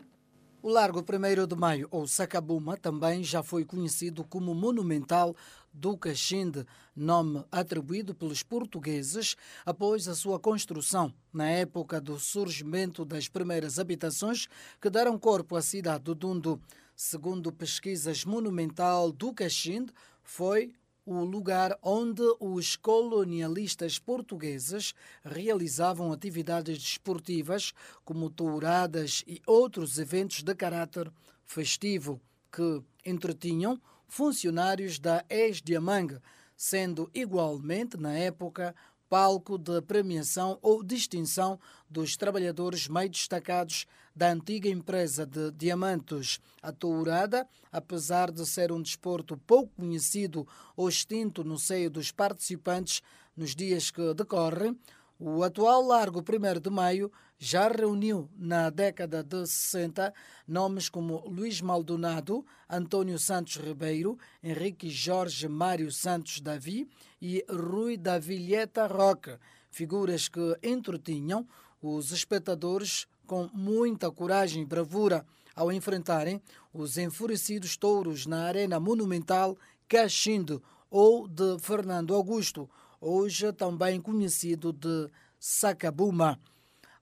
O 0.66 0.68
Largo 0.68 0.98
1 0.98 1.46
de 1.46 1.54
Maio, 1.54 1.86
ou 1.92 2.08
Sacabuma, 2.08 2.76
também 2.76 3.22
já 3.22 3.40
foi 3.40 3.64
conhecido 3.64 4.24
como 4.24 4.52
Monumental 4.52 5.36
do 5.76 5.96
Caxinde, 5.96 6.66
nome 6.94 7.44
atribuído 7.52 8.14
pelos 8.14 8.42
portugueses 8.42 9.36
após 9.64 10.08
a 10.08 10.14
sua 10.14 10.40
construção, 10.40 11.12
na 11.32 11.48
época 11.48 12.00
do 12.00 12.18
surgimento 12.18 13.04
das 13.04 13.28
primeiras 13.28 13.78
habitações 13.78 14.48
que 14.80 14.88
deram 14.88 15.18
corpo 15.18 15.54
à 15.54 15.62
cidade 15.62 16.04
do 16.04 16.14
Dundo. 16.14 16.60
Segundo 16.94 17.52
pesquisas, 17.52 18.24
Monumental 18.24 19.12
do 19.12 19.34
Caxinde 19.34 19.92
foi 20.22 20.72
o 21.04 21.22
lugar 21.22 21.78
onde 21.82 22.22
os 22.40 22.74
colonialistas 22.74 23.98
portugueses 23.98 24.94
realizavam 25.22 26.10
atividades 26.10 26.78
desportivas, 26.78 27.72
como 28.04 28.30
touradas 28.30 29.22
e 29.26 29.40
outros 29.46 29.98
eventos 29.98 30.42
de 30.42 30.54
caráter 30.54 31.12
festivo, 31.44 32.20
que 32.50 32.82
entretinham 33.04 33.80
funcionários 34.08 34.98
da 34.98 35.24
ex-Diamanga, 35.28 36.22
sendo 36.56 37.10
igualmente, 37.14 37.96
na 37.96 38.16
época, 38.16 38.74
palco 39.08 39.56
de 39.56 39.80
premiação 39.82 40.58
ou 40.60 40.82
distinção 40.82 41.58
dos 41.88 42.16
trabalhadores 42.16 42.88
mais 42.88 43.10
destacados 43.10 43.86
da 44.14 44.32
antiga 44.32 44.68
empresa 44.68 45.26
de 45.26 45.50
diamantes. 45.52 46.40
A 46.62 46.72
tourada, 46.72 47.46
apesar 47.70 48.30
de 48.32 48.44
ser 48.46 48.72
um 48.72 48.82
desporto 48.82 49.36
pouco 49.36 49.72
conhecido 49.76 50.46
ou 50.76 50.88
extinto 50.88 51.44
no 51.44 51.58
seio 51.58 51.90
dos 51.90 52.10
participantes 52.10 53.02
nos 53.36 53.54
dias 53.54 53.90
que 53.90 54.14
decorrem, 54.14 54.76
o 55.18 55.42
atual 55.42 55.82
Largo 55.82 56.20
1 56.20 56.60
de 56.60 56.70
Maio 56.70 57.12
já 57.38 57.68
reuniu 57.68 58.30
na 58.36 58.70
década 58.70 59.22
de 59.22 59.46
60 59.46 60.12
nomes 60.46 60.88
como 60.88 61.22
Luís 61.28 61.60
Maldonado, 61.60 62.44
Antônio 62.68 63.18
Santos 63.18 63.56
Ribeiro, 63.56 64.18
Henrique 64.42 64.88
Jorge 64.88 65.46
Mário 65.48 65.92
Santos 65.92 66.40
Davi 66.40 66.88
e 67.20 67.44
Rui 67.48 67.96
da 67.96 68.18
Vilheta 68.18 68.86
Roca, 68.86 69.38
figuras 69.70 70.28
que 70.28 70.56
entretinham 70.62 71.46
os 71.82 72.10
espectadores 72.10 73.06
com 73.26 73.50
muita 73.52 74.10
coragem 74.10 74.62
e 74.62 74.66
bravura 74.66 75.24
ao 75.54 75.70
enfrentarem 75.70 76.40
os 76.72 76.96
enfurecidos 76.96 77.76
touros 77.76 78.26
na 78.26 78.44
Arena 78.44 78.78
Monumental 78.80 79.56
Caxindo 79.88 80.62
ou 80.90 81.28
de 81.28 81.58
Fernando 81.60 82.14
Augusto, 82.14 82.68
hoje 83.00 83.52
também 83.52 84.00
conhecido 84.00 84.72
de 84.72 85.10
Sacabuma. 85.38 86.40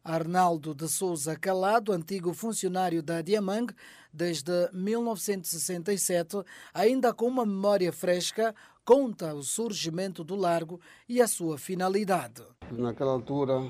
Arnaldo 0.04 0.74
de 0.74 0.86
Souza 0.86 1.34
Calado, 1.34 1.90
antigo 1.90 2.34
funcionário 2.34 3.02
da 3.02 3.22
Diamang 3.22 3.72
desde 4.12 4.68
1967, 4.70 6.44
ainda 6.74 7.14
com 7.14 7.26
uma 7.26 7.46
memória 7.46 7.90
fresca, 7.90 8.54
conta 8.84 9.34
o 9.34 9.42
surgimento 9.42 10.22
do 10.22 10.36
largo 10.36 10.78
e 11.08 11.22
a 11.22 11.26
sua 11.26 11.56
finalidade. 11.56 12.42
Naquela 12.70 13.12
altura, 13.12 13.66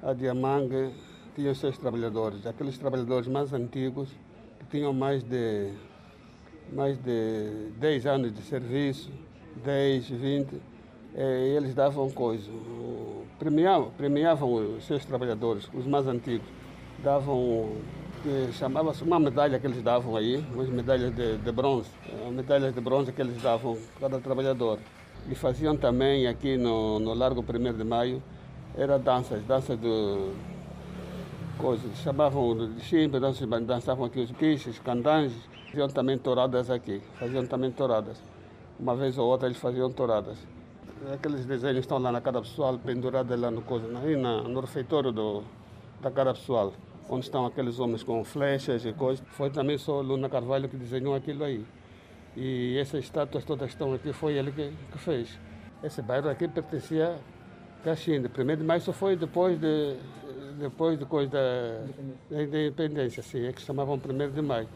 a 0.00 0.12
Diamang 0.12 0.94
tinha 1.34 1.50
os 1.50 1.58
seus 1.58 1.76
trabalhadores, 1.76 2.46
aqueles 2.46 2.78
trabalhadores 2.78 3.26
mais 3.26 3.52
antigos, 3.52 4.08
que 4.60 4.66
tinham 4.66 4.92
mais 4.92 5.24
de, 5.24 5.72
mais 6.72 6.96
de 6.98 7.72
10 7.76 8.06
anos 8.06 8.32
de 8.32 8.42
serviço, 8.42 9.10
10, 9.64 10.10
20, 10.10 10.62
eh, 11.16 11.54
eles 11.56 11.74
davam 11.74 12.10
coisa, 12.10 12.50
premiavam, 13.38 13.90
premiavam 13.96 14.76
os 14.76 14.84
seus 14.84 15.02
trabalhadores, 15.04 15.66
os 15.72 15.86
mais 15.86 16.06
antigos, 16.06 16.46
davam, 17.02 17.72
chamava-se 18.52 19.02
uma 19.02 19.18
medalha 19.18 19.58
que 19.58 19.66
eles 19.66 19.82
davam 19.82 20.14
aí, 20.14 20.44
umas 20.52 20.68
medalhas 20.68 21.14
de, 21.14 21.38
de 21.38 21.52
bronze, 21.52 21.88
eh, 22.06 22.30
medalhas 22.30 22.74
de 22.74 22.80
bronze 22.82 23.12
que 23.12 23.22
eles 23.22 23.40
davam 23.40 23.78
cada 23.98 24.18
trabalhador. 24.18 24.78
E 25.28 25.34
faziam 25.34 25.74
também 25.74 26.26
aqui 26.26 26.58
no, 26.58 27.00
no 27.00 27.14
Largo 27.14 27.40
1 27.42 27.78
de 27.78 27.84
Maio, 27.84 28.22
era 28.76 28.98
danças, 28.98 29.42
danças 29.44 29.78
do 29.78 30.34
coisas, 31.58 31.96
chamavam 32.02 32.74
de 32.74 32.80
chimba, 32.82 33.18
dançavam 33.18 34.04
aqui 34.04 34.20
os 34.20 34.30
quiches, 34.32 34.78
candanges, 34.80 35.40
faziam 35.70 35.88
também 35.88 36.18
touradas 36.18 36.70
aqui, 36.70 37.00
faziam 37.18 37.46
também 37.46 37.70
touradas. 37.70 38.22
Uma 38.78 38.94
vez 38.94 39.16
ou 39.16 39.26
outra 39.26 39.48
eles 39.48 39.58
faziam 39.58 39.90
touradas. 39.90 40.36
Aqueles 41.12 41.46
desenhos 41.46 41.78
estão 41.78 41.98
lá 41.98 42.10
na 42.10 42.20
cara 42.20 42.40
pessoal, 42.40 42.78
pendurados 42.78 43.38
lá 43.38 43.50
no, 43.50 43.62
coisa, 43.62 43.86
aí 43.98 44.16
na, 44.16 44.42
no 44.42 44.60
refeitório 44.60 45.12
do, 45.12 45.42
da 46.00 46.10
cara 46.10 46.32
pessoal, 46.32 46.72
onde 47.08 47.24
estão 47.24 47.46
aqueles 47.46 47.78
homens 47.78 48.02
com 48.02 48.24
flechas 48.24 48.84
e 48.84 48.92
coisas. 48.92 49.24
Foi 49.28 49.50
também 49.50 49.78
só 49.78 50.00
Luna 50.00 50.28
Carvalho 50.28 50.68
que 50.68 50.76
desenhou 50.76 51.14
aquilo 51.14 51.44
aí. 51.44 51.64
E 52.36 52.76
essas 52.78 53.04
estátuas 53.04 53.44
todas 53.44 53.70
estão 53.70 53.94
aqui, 53.94 54.12
foi 54.12 54.34
ele 54.34 54.52
que, 54.52 54.72
que 54.92 54.98
fez. 54.98 55.38
Esse 55.82 56.02
bairro 56.02 56.28
aqui 56.28 56.48
pertencia 56.48 57.18
a 57.80 57.84
Caxinde. 57.84 58.28
Primeiro 58.28 58.62
de 58.62 58.66
maio 58.66 58.80
só 58.80 58.92
foi 58.92 59.16
depois 59.16 59.58
de, 59.58 59.96
depois 60.58 60.98
de 60.98 61.04
coisa 61.04 61.30
da, 61.30 62.36
da 62.36 62.42
independência, 62.42 63.22
sim, 63.22 63.46
é 63.46 63.52
que 63.52 63.62
chamavam 63.62 63.94
1 63.94 64.30
de 64.32 64.42
maio, 64.42 64.68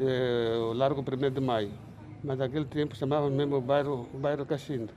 é, 0.00 0.56
o 0.58 0.72
Largo 0.72 1.02
1 1.02 1.30
de 1.30 1.40
maio. 1.40 1.70
Mas 2.22 2.38
naquele 2.38 2.64
tempo 2.64 2.96
chamavam 2.96 3.30
mesmo 3.30 3.56
o 3.56 3.60
bairro, 3.60 4.08
o 4.12 4.18
bairro 4.18 4.46
Caxindo. 4.46 4.92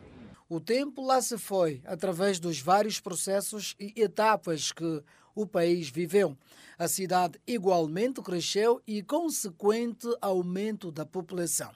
O 0.54 0.60
tempo 0.60 1.04
lá 1.04 1.20
se 1.20 1.36
foi, 1.36 1.82
através 1.84 2.40
dos 2.40 2.60
vários 2.60 3.00
processos 3.00 3.76
e 3.80 3.92
etapas 4.00 4.72
que 4.72 5.04
o 5.34 5.48
país 5.48 5.90
viveu. 5.90 6.38
A 6.78 6.88
cidade 6.88 7.40
igualmente 7.48 8.22
cresceu 8.22 8.80
e 8.86 9.02
consequente 9.02 10.08
aumento 10.22 10.92
da 10.92 11.08
população. 11.08 11.72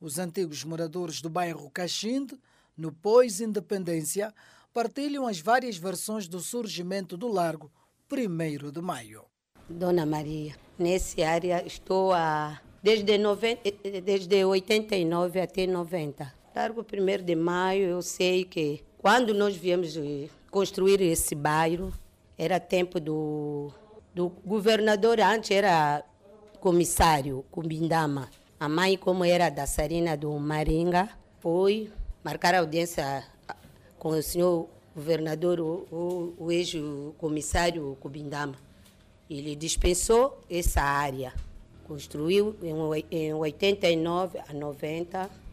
Os 0.00 0.18
antigos 0.18 0.64
moradores 0.64 1.20
do 1.20 1.28
bairro 1.28 1.70
Caxinde, 1.70 2.34
no 2.74 2.90
pós-independência, 2.90 4.32
partilham 4.72 5.26
as 5.26 5.40
várias 5.40 5.76
versões 5.76 6.26
do 6.26 6.40
surgimento 6.40 7.18
do 7.18 7.28
Largo 7.28 7.70
1 8.10 8.70
de 8.70 8.80
Maio. 8.80 9.26
Dona 9.68 10.06
Maria, 10.06 10.56
nessa 10.78 11.26
área 11.26 11.62
estou 11.66 12.14
a, 12.14 12.58
desde, 12.82 13.18
90, 13.18 14.00
desde 14.02 14.42
89 14.42 15.42
até 15.42 15.66
90. 15.66 16.43
Largo 16.54 16.82
1 16.82 17.24
de 17.24 17.34
Maio, 17.34 17.88
eu 17.88 18.00
sei 18.00 18.44
que 18.44 18.84
quando 18.98 19.34
nós 19.34 19.56
viemos 19.56 19.98
construir 20.52 21.00
esse 21.00 21.34
bairro, 21.34 21.92
era 22.38 22.60
tempo 22.60 23.00
do, 23.00 23.72
do 24.14 24.28
governador, 24.28 25.18
antes 25.18 25.50
era 25.50 26.04
comissário 26.60 27.44
Cumbindama. 27.50 28.30
A 28.60 28.68
mãe, 28.68 28.96
como 28.96 29.24
era 29.24 29.50
da 29.50 29.66
Sarina 29.66 30.16
do 30.16 30.30
Maringa, 30.38 31.10
foi 31.40 31.90
marcar 32.22 32.54
audiência 32.54 33.24
com 33.98 34.10
o 34.10 34.22
senhor 34.22 34.68
governador, 34.94 35.58
o, 35.58 35.88
o, 35.90 36.34
o 36.38 36.52
ex-comissário 36.52 37.98
Cubindama. 38.00 38.54
Ele 39.28 39.56
dispensou 39.56 40.38
essa 40.48 40.82
área. 40.82 41.32
Construiu 41.84 42.54
em, 42.62 43.06
em 43.10 43.34
89 43.34 44.38
a 44.38 44.52
90. 44.52 45.43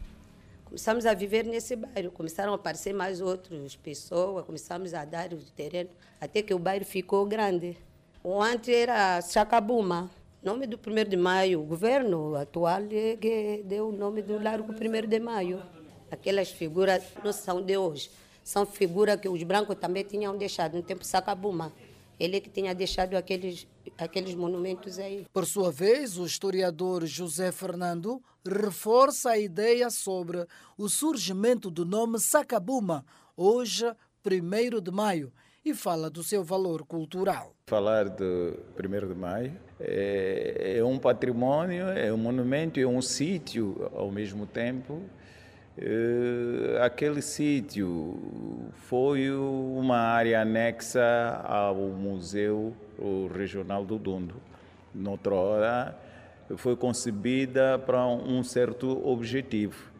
Começamos 0.72 1.04
a 1.04 1.12
viver 1.12 1.44
nesse 1.44 1.76
bairro. 1.76 2.10
Começaram 2.10 2.52
a 2.52 2.56
aparecer 2.56 2.94
mais 2.94 3.20
outras 3.20 3.76
pessoas, 3.76 4.46
começamos 4.46 4.94
a 4.94 5.04
dar 5.04 5.30
o 5.34 5.36
terreno, 5.36 5.90
até 6.18 6.40
que 6.40 6.54
o 6.54 6.58
bairro 6.58 6.86
ficou 6.86 7.26
grande. 7.26 7.76
O 8.24 8.40
antes 8.40 8.74
era 8.74 9.20
Chacabuma. 9.20 10.10
Nome 10.42 10.66
do 10.66 10.78
1 10.78 11.10
de 11.10 11.16
maio, 11.18 11.60
o 11.60 11.64
governo 11.64 12.34
atual 12.36 12.80
é 12.90 13.18
que 13.20 13.62
deu 13.66 13.90
o 13.90 13.92
nome 13.92 14.22
do 14.22 14.42
Largo 14.42 14.72
1 14.72 15.06
de 15.06 15.20
maio. 15.20 15.62
Aquelas 16.10 16.50
figuras 16.50 17.02
não 17.22 17.34
são 17.34 17.60
de 17.60 17.76
hoje 17.76 18.10
são 18.42 18.66
figuras 18.66 19.20
que 19.20 19.28
os 19.28 19.42
brancos 19.42 19.76
também 19.76 20.04
tinham 20.04 20.36
deixado 20.36 20.74
no 20.74 20.82
tempo 20.82 21.04
Sacabuma. 21.04 21.72
Ele 22.22 22.36
é 22.36 22.40
que 22.40 22.48
tinha 22.48 22.72
deixado 22.72 23.16
aqueles, 23.16 23.66
aqueles 23.98 24.32
monumentos 24.36 24.96
aí. 24.96 25.26
Por 25.32 25.44
sua 25.44 25.72
vez, 25.72 26.16
o 26.16 26.24
historiador 26.24 27.04
José 27.04 27.50
Fernando 27.50 28.22
reforça 28.46 29.30
a 29.30 29.38
ideia 29.38 29.90
sobre 29.90 30.46
o 30.78 30.88
surgimento 30.88 31.68
do 31.68 31.84
nome 31.84 32.20
Sacabuma, 32.20 33.04
hoje 33.36 33.92
1 34.24 34.80
de 34.80 34.92
maio, 34.92 35.32
e 35.64 35.74
fala 35.74 36.08
do 36.08 36.22
seu 36.22 36.44
valor 36.44 36.84
cultural. 36.84 37.56
Falar 37.66 38.08
de 38.08 38.54
1 38.78 39.08
de 39.08 39.14
maio 39.16 39.58
é, 39.80 40.76
é 40.76 40.84
um 40.84 41.00
patrimônio, 41.00 41.88
é 41.88 42.12
um 42.12 42.18
monumento, 42.18 42.78
é 42.78 42.86
um 42.86 43.02
sítio 43.02 43.90
ao 43.96 44.12
mesmo 44.12 44.46
tempo. 44.46 45.02
É, 45.78 46.82
aquele 46.82 47.22
sítio 47.22 48.70
foi 48.74 49.30
uma 49.30 49.96
área 49.96 50.42
anexa 50.42 51.40
ao 51.44 51.74
Museu 51.74 52.76
Regional 53.34 53.84
do 53.84 53.98
Dundo. 53.98 54.34
Noutra 54.94 55.34
hora, 55.34 55.98
foi 56.56 56.76
concebida 56.76 57.78
para 57.78 58.06
um 58.06 58.42
certo 58.42 59.06
objetivo. 59.06 59.90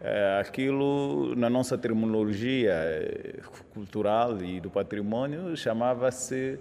É, 0.00 0.38
aquilo, 0.40 1.34
na 1.36 1.50
nossa 1.50 1.76
terminologia 1.76 2.72
é, 2.72 3.40
cultural 3.74 4.40
e 4.42 4.60
do 4.60 4.70
patrimônio, 4.70 5.56
chamava-se 5.56 6.58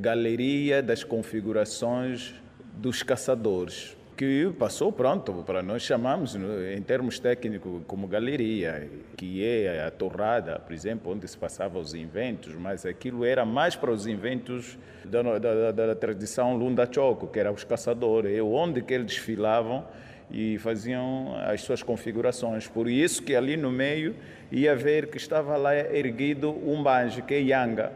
Galeria 0.00 0.82
das 0.82 1.04
Configurações 1.04 2.34
dos 2.74 3.02
Caçadores, 3.02 3.95
que 4.16 4.50
passou 4.58 4.90
pronto, 4.90 5.44
para 5.44 5.62
nós 5.62 5.82
chamamos, 5.82 6.34
em 6.34 6.80
termos 6.80 7.18
técnicos, 7.18 7.82
como 7.86 8.08
galeria, 8.08 8.88
que 9.14 9.44
é 9.44 9.84
a 9.84 9.90
torrada, 9.90 10.58
por 10.58 10.72
exemplo, 10.72 11.12
onde 11.12 11.28
se 11.28 11.36
passavam 11.36 11.82
os 11.82 11.92
inventos, 11.92 12.54
mas 12.54 12.86
aquilo 12.86 13.26
era 13.26 13.44
mais 13.44 13.76
para 13.76 13.90
os 13.90 14.06
inventos 14.06 14.78
da, 15.04 15.22
da, 15.22 15.38
da, 15.38 15.86
da 15.88 15.94
tradição 15.94 16.56
Lunda 16.56 16.88
Choco, 16.90 17.26
que 17.26 17.38
eram 17.38 17.52
os 17.52 17.62
caçadores, 17.62 18.34
é 18.34 18.42
onde 18.42 18.80
que 18.80 18.94
eles 18.94 19.06
desfilavam 19.06 19.84
e 20.30 20.56
faziam 20.58 21.36
as 21.44 21.60
suas 21.60 21.82
configurações. 21.82 22.66
Por 22.66 22.88
isso 22.88 23.22
que 23.22 23.36
ali 23.36 23.54
no 23.54 23.70
meio 23.70 24.16
ia 24.50 24.74
ver 24.74 25.08
que 25.08 25.18
estava 25.18 25.58
lá 25.58 25.76
erguido 25.76 26.50
um 26.50 26.82
banjo, 26.82 27.22
que 27.22 27.34
é 27.34 27.40
Yanga, 27.40 27.92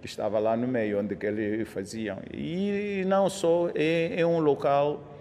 que 0.00 0.06
estava 0.06 0.38
lá 0.38 0.56
no 0.56 0.68
meio, 0.68 1.00
onde 1.00 1.16
que 1.16 1.26
eles 1.26 1.68
faziam. 1.68 2.18
E 2.32 3.02
não 3.08 3.28
só, 3.28 3.70
é, 3.74 4.20
é 4.20 4.24
um 4.24 4.38
local 4.38 5.13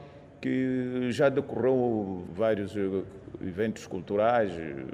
que 0.44 1.10
já 1.10 1.30
decorreu 1.30 2.26
vários 2.36 2.76
eventos 3.42 3.88
culturais 3.88 4.52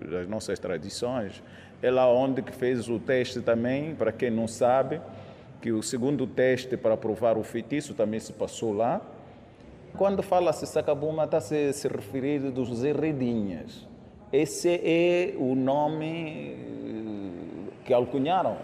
das 0.07 0.27
nossas 0.27 0.59
tradições. 0.59 1.41
É 1.81 1.89
lá 1.89 2.07
onde 2.07 2.43
que 2.43 2.51
fez 2.51 2.87
o 2.87 2.99
teste 2.99 3.41
também, 3.41 3.95
para 3.95 4.11
quem 4.11 4.29
não 4.29 4.47
sabe, 4.47 5.01
que 5.59 5.71
o 5.71 5.81
segundo 5.81 6.27
teste 6.27 6.77
para 6.77 6.95
provar 6.95 7.35
o 7.35 7.41
feitiço 7.41 7.95
também 7.95 8.19
se 8.19 8.31
passou 8.31 8.71
lá. 8.71 9.01
Quando 9.97 10.21
fala-se 10.21 10.67
Sacabuma, 10.67 11.23
está 11.23 11.41
-se, 11.41 11.87
referindo 11.87 12.51
dos 12.51 12.83
Herredinhas. 12.83 13.87
Esse 14.31 14.69
é 14.69 15.33
o 15.35 15.55
nome 15.55 16.57
que 17.85 17.91
alcunharam 17.91 18.55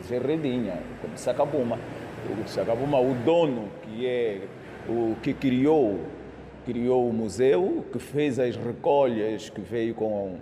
os 0.00 0.10
Herredinhas, 0.10 0.80
Sacabuma. 1.14 1.78
O 2.28 2.48
Sacabuma, 2.48 2.98
o 2.98 3.14
dono, 3.24 3.68
que 3.84 4.04
é 4.04 4.40
o 4.90 5.16
que 5.22 5.32
criou, 5.32 5.98
criou 6.64 7.08
o 7.08 7.12
museu, 7.12 7.84
que 7.92 7.98
fez 7.98 8.38
as 8.38 8.56
recolhas, 8.56 9.48
que 9.48 9.60
veio 9.60 9.94
com, 9.94 10.36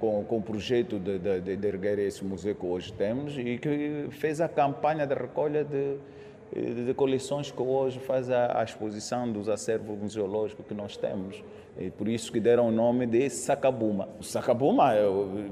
com, 0.00 0.24
com 0.24 0.38
o 0.38 0.42
projeto 0.42 0.98
de, 0.98 1.18
de, 1.18 1.56
de 1.56 1.66
erguer 1.66 1.98
esse 1.98 2.24
museu 2.24 2.54
que 2.54 2.66
hoje 2.66 2.92
temos 2.92 3.38
e 3.38 3.56
que 3.58 4.06
fez 4.10 4.40
a 4.40 4.48
campanha 4.48 5.06
de 5.06 5.14
recolha 5.14 5.64
de 5.64 5.96
de 6.54 6.94
coleções 6.94 7.50
que 7.50 7.60
hoje 7.60 7.98
faz 7.98 8.30
a, 8.30 8.60
a, 8.60 8.62
exposição 8.62 9.30
dos 9.30 9.48
acervos 9.48 9.98
museológicos 9.98 10.64
que 10.64 10.74
nós 10.74 10.96
temos. 10.96 11.42
E 11.76 11.90
por 11.90 12.06
isso 12.06 12.30
que 12.30 12.38
deram 12.38 12.68
o 12.68 12.70
nome 12.70 13.06
de 13.06 13.28
Sacabuma. 13.28 14.08
Sacabuma, 14.20 14.92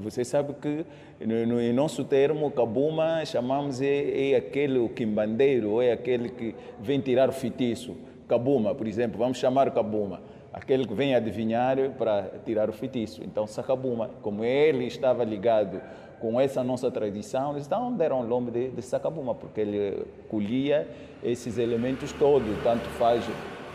você 0.01 0.23
sabe 0.23 0.53
que 0.53 0.85
no, 1.19 1.45
no, 1.45 1.61
em 1.61 1.73
nosso 1.73 2.05
termo, 2.05 2.49
Cabuma, 2.51 3.25
chamamos 3.25 3.81
é, 3.81 4.31
é 4.31 4.35
aquele 4.37 4.79
o 4.79 4.87
quimbandeiro, 4.87 5.81
é 5.81 5.91
aquele 5.91 6.29
que 6.29 6.55
vem 6.79 7.01
tirar 7.01 7.27
o 7.27 7.33
feitiço. 7.33 7.97
Cabuma, 8.33 8.73
por 8.73 8.87
exemplo, 8.87 9.19
vamos 9.19 9.37
chamar 9.37 9.69
Cabuma. 9.69 10.19
Aquele 10.51 10.87
que 10.87 10.93
vem 10.95 11.13
adivinhar 11.13 11.77
para 11.99 12.31
tirar 12.43 12.67
o 12.67 12.73
feitiço. 12.73 13.23
Então, 13.23 13.45
Sacabuma, 13.45 14.09
como 14.23 14.43
ele 14.43 14.85
estava 14.87 15.23
ligado 15.23 15.79
com 16.19 16.41
essa 16.41 16.63
nossa 16.63 16.89
tradição, 16.89 17.55
então 17.55 17.93
deram 17.93 18.21
o 18.21 18.23
nome 18.23 18.49
de, 18.49 18.69
de 18.69 18.81
Sacabuma, 18.81 19.35
porque 19.35 19.61
ele 19.61 20.03
colhia 20.29 20.87
esses 21.23 21.59
elementos 21.59 22.11
todos, 22.13 22.49
tanto 22.63 22.85
faz 22.97 23.23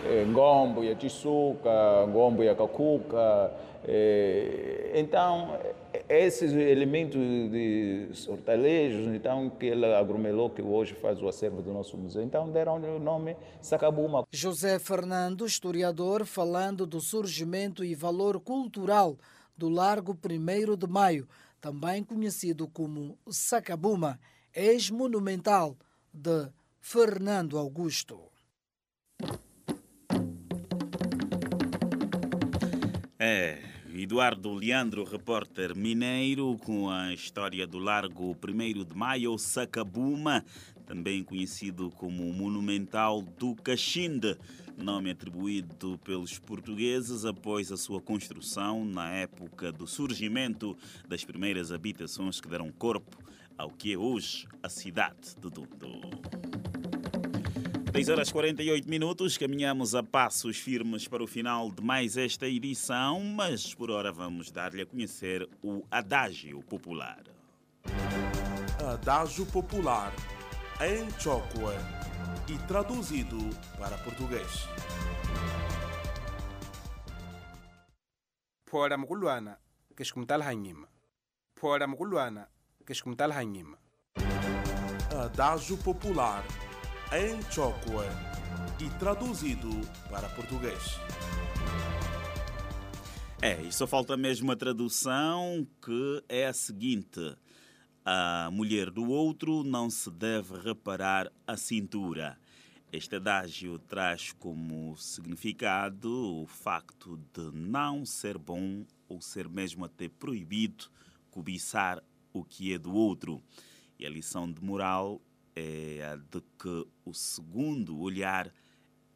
eh, 0.04 0.24
ngombo 0.26 0.82
e 0.82 0.90
a 0.90 2.06
ngombo 2.06 2.42
e 2.42 2.48
a 2.48 2.54
cacuca. 2.56 3.52
Eh, 3.86 4.90
então, 4.96 5.50
esses 6.08 6.52
elementos 6.52 7.20
de 7.20 8.08
sortalejos, 8.12 9.06
então, 9.14 9.50
que 9.50 9.66
ele 9.66 9.86
aglomerou, 9.86 10.50
que 10.50 10.62
hoje 10.62 10.94
faz 10.94 11.22
o 11.22 11.28
acervo 11.28 11.62
do 11.62 11.72
nosso 11.72 11.96
museu, 11.96 12.22
então 12.22 12.50
deram 12.50 12.76
o 12.76 12.98
nome 12.98 13.36
Sacabuma. 13.60 14.26
José 14.30 14.78
Fernando, 14.78 15.46
historiador, 15.46 16.24
falando 16.24 16.86
do 16.86 17.00
surgimento 17.00 17.84
e 17.84 17.94
valor 17.94 18.40
cultural 18.40 19.16
do 19.56 19.68
Largo 19.68 20.12
1 20.12 20.76
de 20.76 20.86
Maio, 20.86 21.28
também 21.60 22.04
conhecido 22.04 22.68
como 22.68 23.18
Sacabuma, 23.28 24.18
ex-monumental 24.54 25.76
de 26.12 26.48
Fernando 26.80 27.58
Augusto. 27.58 28.20
É, 33.18 33.67
Eduardo 34.00 34.54
Leandro, 34.54 35.02
repórter 35.02 35.76
mineiro, 35.76 36.56
com 36.64 36.88
a 36.88 37.12
história 37.12 37.66
do 37.66 37.78
Largo 37.78 38.30
1 38.30 38.84
de 38.84 38.96
Maio, 38.96 39.36
Sacabuma, 39.36 40.44
também 40.86 41.24
conhecido 41.24 41.90
como 41.90 42.32
Monumental 42.32 43.20
do 43.20 43.56
Caxinde 43.56 44.38
nome 44.76 45.10
atribuído 45.10 45.98
pelos 46.04 46.38
portugueses 46.38 47.24
após 47.24 47.72
a 47.72 47.76
sua 47.76 48.00
construção 48.00 48.84
na 48.84 49.10
época 49.10 49.72
do 49.72 49.86
surgimento 49.86 50.78
das 51.08 51.24
primeiras 51.24 51.72
habitações 51.72 52.40
que 52.40 52.48
deram 52.48 52.70
corpo 52.70 53.18
ao 53.56 53.70
que 53.70 53.92
é 53.92 53.98
hoje 53.98 54.46
a 54.62 54.68
cidade 54.68 55.34
de 55.40 55.50
Dundo. 55.50 56.57
10 57.98 58.10
horas 58.10 58.30
48 58.30 58.88
minutos, 58.88 59.36
caminhamos 59.36 59.92
a 59.92 60.04
passos 60.04 60.56
firmes 60.56 61.08
para 61.08 61.20
o 61.20 61.26
final 61.26 61.68
de 61.68 61.82
mais 61.82 62.16
esta 62.16 62.46
edição, 62.46 63.18
mas 63.18 63.74
por 63.74 63.90
hora 63.90 64.12
vamos 64.12 64.52
dar-lhe 64.52 64.82
a 64.82 64.86
conhecer 64.86 65.48
o 65.60 65.82
Adágio 65.90 66.62
Popular. 66.62 67.24
Adágio 68.92 69.44
Popular, 69.46 70.14
em 70.80 71.10
Chocoa 71.20 71.74
e 72.48 72.56
traduzido 72.68 73.36
para 73.76 73.98
português. 73.98 74.68
phora 78.64 78.96
mukulwana 78.96 79.58
kexikumitala 79.96 80.44
hanyima 80.44 80.86
phora 81.56 81.86
mukulwana 81.86 82.46
kexikumitala 82.86 83.34
hanyima 83.34 83.78
Adágio 85.24 85.78
Popular 85.78 86.44
em 87.10 87.40
Chocua 87.50 88.04
e 88.78 88.90
traduzido 88.98 89.70
para 90.10 90.28
português. 90.28 91.00
É, 93.40 93.62
e 93.62 93.72
só 93.72 93.86
falta 93.86 94.14
mesmo 94.14 94.52
a 94.52 94.56
tradução 94.56 95.66
que 95.82 96.22
é 96.28 96.46
a 96.46 96.52
seguinte: 96.52 97.34
a 98.04 98.50
mulher 98.52 98.90
do 98.90 99.08
outro 99.08 99.64
não 99.64 99.88
se 99.88 100.10
deve 100.10 100.58
reparar 100.58 101.32
a 101.46 101.56
cintura. 101.56 102.38
Este 102.92 103.16
adágio 103.16 103.78
traz 103.78 104.32
como 104.32 104.94
significado 104.96 106.42
o 106.42 106.46
facto 106.46 107.18
de 107.32 107.50
não 107.54 108.04
ser 108.04 108.36
bom 108.36 108.84
ou 109.08 109.20
ser 109.22 109.48
mesmo 109.48 109.84
até 109.84 110.10
proibido 110.10 110.86
cobiçar 111.30 112.02
o 112.34 112.44
que 112.44 112.74
é 112.74 112.78
do 112.78 112.94
outro. 112.94 113.42
E 113.98 114.06
a 114.06 114.10
lição 114.10 114.50
de 114.50 114.62
moral 114.62 115.20
é 115.58 116.16
de 116.30 116.40
que 116.58 116.86
o 117.04 117.12
segundo 117.12 117.98
olhar 117.98 118.52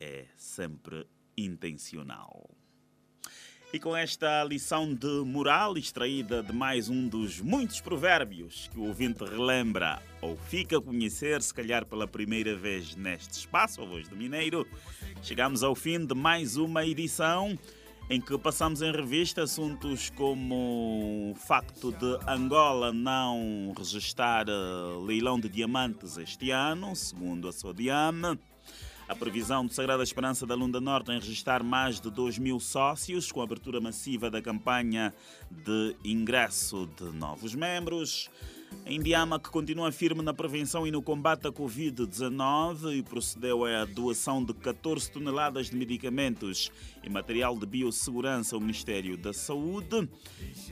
é 0.01 0.27
sempre 0.37 1.07
intencional. 1.37 2.51
E 3.73 3.79
com 3.79 3.97
esta 3.97 4.45
lição 4.45 4.95
de 4.95 5.25
moral 5.25 5.79
extraída 5.79 6.43
de 6.43 6.53
mais 6.53 6.91
um 6.91 7.09
dos 7.09 7.41
muitos 7.41 7.81
provérbios 7.81 8.69
que 8.71 8.79
o 8.79 8.85
ouvinte 8.85 9.25
relembra 9.25 10.03
ou 10.21 10.37
fica 10.37 10.77
a 10.77 10.81
conhecer, 10.81 11.41
se 11.41 11.55
calhar 11.55 11.87
pela 11.87 12.07
primeira 12.07 12.55
vez 12.55 12.95
neste 12.95 13.33
espaço, 13.33 13.81
a 13.81 13.87
Voz 13.87 14.09
do 14.09 14.17
Mineiro, 14.17 14.67
chegamos 15.23 15.63
ao 15.63 15.75
fim 15.75 16.05
de 16.05 16.15
mais 16.15 16.59
uma 16.59 16.85
edição. 16.85 17.59
Em 18.13 18.21
que 18.21 18.37
passamos 18.37 18.83
em 18.83 18.93
revista 18.93 19.43
assuntos 19.43 20.11
como 20.11 21.31
o 21.31 21.35
facto 21.35 21.91
de 21.93 22.19
Angola 22.31 22.93
não 22.93 23.73
registrar 23.75 24.47
eh, 24.51 24.53
leilão 25.07 25.41
de 25.41 25.49
diamantes 25.49 26.19
este 26.19 26.51
ano, 26.51 26.95
segundo 26.95 27.49
a 27.49 27.53
Sodiam. 27.53 28.39
A 29.09 29.17
previsão 29.17 29.65
do 29.65 29.73
Sagrada 29.73 30.03
Esperança 30.03 30.47
da 30.47 30.55
Lunda 30.55 30.79
Norte 30.79 31.11
em 31.11 31.19
registrar 31.19 31.63
mais 31.63 32.03
de 32.03 32.11
2 32.11 32.37
mil 32.37 32.61
sócios, 32.61 33.33
com 33.33 33.41
a 33.41 33.45
abertura 33.45 33.81
massiva 33.81 34.31
da 34.31 34.43
campanha 34.43 35.15
de 35.51 35.97
ingresso 36.05 36.91
de 36.95 37.05
novos 37.17 37.55
membros. 37.55 38.29
Indiama, 38.87 39.41
que 39.41 39.49
continua 39.49 39.91
firme 39.91 40.23
na 40.23 40.35
prevenção 40.35 40.87
e 40.87 40.91
no 40.91 41.01
combate 41.01 41.47
à 41.47 41.53
Covid-19 41.53 42.99
e 42.99 43.03
procedeu 43.03 43.65
à 43.65 43.85
doação 43.85 44.45
de 44.45 44.53
14 44.53 45.11
toneladas 45.11 45.71
de 45.71 45.77
medicamentos 45.77 46.71
e 47.03 47.09
material 47.09 47.57
de 47.57 47.65
biossegurança 47.65 48.55
ao 48.55 48.61
Ministério 48.61 49.17
da 49.17 49.33
Saúde. 49.33 50.09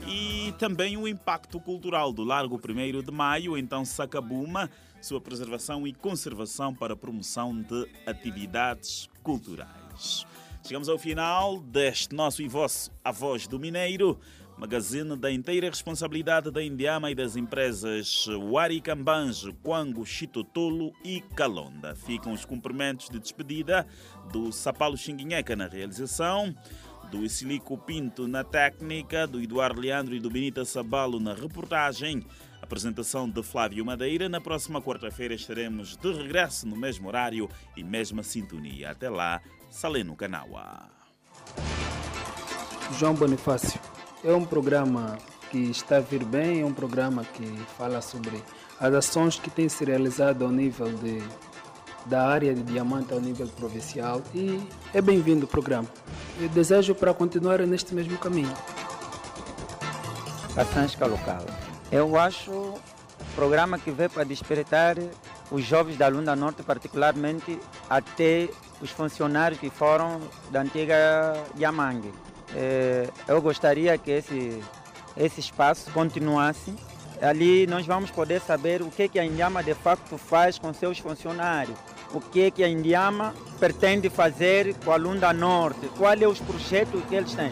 E 0.07 0.53
também 0.59 0.97
o 0.97 1.07
impacto 1.07 1.59
cultural 1.59 2.13
do 2.13 2.23
Largo 2.23 2.59
1 2.63 3.01
de 3.01 3.11
Maio, 3.11 3.57
então 3.57 3.83
Sacabuma, 3.83 4.69
sua 5.01 5.19
preservação 5.19 5.87
e 5.87 5.93
conservação 5.93 6.75
para 6.75 6.95
promoção 6.95 7.59
de 7.59 7.87
atividades 8.05 9.09
culturais. 9.23 10.27
Chegamos 10.63 10.89
ao 10.89 10.99
final 10.99 11.59
deste 11.59 12.13
nosso 12.13 12.43
e 12.43 12.47
vosso 12.47 12.91
A 13.03 13.11
Voz 13.11 13.47
do 13.47 13.59
Mineiro 13.59 14.19
magazine 14.61 15.17
da 15.17 15.31
inteira 15.31 15.67
responsabilidade 15.67 16.51
da 16.51 16.63
Indiama 16.63 17.09
e 17.09 17.15
das 17.15 17.35
empresas 17.35 18.27
Waricambange, 18.27 19.51
Quango, 19.63 20.05
Chitotolo 20.05 20.93
e 21.03 21.19
Calonda. 21.35 21.95
Ficam 21.95 22.31
os 22.31 22.45
cumprimentos 22.45 23.09
de 23.09 23.17
despedida 23.17 23.87
do 24.31 24.51
Sapalo 24.51 24.95
Xinguinheca 24.95 25.55
na 25.55 25.65
realização, 25.65 26.55
do 27.09 27.25
Isilico 27.25 27.75
Pinto 27.75 28.27
na 28.27 28.43
técnica, 28.43 29.25
do 29.25 29.41
Eduardo 29.41 29.81
Leandro 29.81 30.13
e 30.13 30.19
do 30.19 30.29
Benita 30.29 30.63
Sabalo 30.63 31.19
na 31.19 31.33
reportagem. 31.33 32.23
Apresentação 32.61 33.27
de 33.27 33.41
Flávio 33.41 33.83
Madeira. 33.83 34.29
Na 34.29 34.39
próxima 34.39 34.79
quarta-feira 34.79 35.33
estaremos 35.33 35.97
de 35.97 36.13
regresso 36.13 36.67
no 36.67 36.75
mesmo 36.75 37.07
horário 37.07 37.49
e 37.75 37.83
mesma 37.83 38.21
sintonia. 38.21 38.91
Até 38.91 39.09
lá, 39.09 39.41
Saleno 39.71 40.15
Canaua. 40.15 40.87
João 42.99 43.15
Bonifácio. 43.15 44.00
É 44.23 44.31
um 44.31 44.45
programa 44.45 45.17
que 45.49 45.57
está 45.57 45.97
a 45.97 45.99
vir 45.99 46.23
bem, 46.23 46.61
é 46.61 46.65
um 46.65 46.73
programa 46.73 47.23
que 47.23 47.43
fala 47.75 48.01
sobre 48.01 48.43
as 48.79 48.93
ações 48.93 49.39
que 49.39 49.49
têm 49.49 49.67
se 49.67 49.83
realizado 49.83 50.45
ao 50.45 50.51
nível 50.51 50.93
de, 50.93 51.23
da 52.05 52.27
área 52.27 52.53
de 52.53 52.61
diamante 52.61 53.11
ao 53.11 53.19
nível 53.19 53.47
provincial 53.47 54.21
e 54.31 54.61
é 54.93 55.01
bem-vindo 55.01 55.45
o 55.45 55.47
programa. 55.47 55.87
Eu 56.39 56.47
desejo 56.49 56.93
para 56.93 57.15
continuar 57.15 57.61
neste 57.61 57.95
mesmo 57.95 58.15
caminho. 58.19 58.53
A 60.55 60.63
Sansca 60.65 61.07
Local. 61.07 61.43
Eu 61.91 62.15
acho 62.15 62.51
um 62.51 63.33
programa 63.33 63.79
que 63.79 63.89
veio 63.89 64.09
para 64.11 64.23
despertar 64.23 64.97
os 65.49 65.63
jovens 65.63 65.97
da 65.97 66.07
Lunda 66.07 66.35
Norte, 66.35 66.61
particularmente 66.61 67.59
até 67.89 68.49
os 68.79 68.91
funcionários 68.91 69.59
que 69.59 69.71
foram 69.71 70.21
da 70.51 70.61
antiga 70.61 71.33
Yamangue. 71.59 72.13
É, 72.55 73.07
eu 73.27 73.41
gostaria 73.41 73.97
que 73.97 74.11
esse, 74.11 74.61
esse 75.15 75.39
espaço 75.39 75.91
continuasse. 75.91 76.73
Ali 77.21 77.67
nós 77.67 77.85
vamos 77.85 78.09
poder 78.09 78.41
saber 78.41 78.81
o 78.81 78.89
que, 78.89 79.07
que 79.07 79.19
a 79.19 79.25
Indiama 79.25 79.63
de 79.63 79.75
facto 79.75 80.17
faz 80.17 80.57
com 80.57 80.73
seus 80.73 80.97
funcionários, 80.97 81.77
o 82.13 82.19
que, 82.19 82.49
que 82.49 82.63
a 82.63 82.67
Indiama 82.67 83.33
pretende 83.59 84.09
fazer 84.09 84.73
com 84.83 84.91
a 84.91 84.95
Lunda 84.95 85.31
Norte, 85.31 85.87
quais 85.99 86.19
são 86.19 86.31
os 86.31 86.39
projetos 86.39 87.03
que 87.05 87.15
eles 87.15 87.33
têm. 87.35 87.51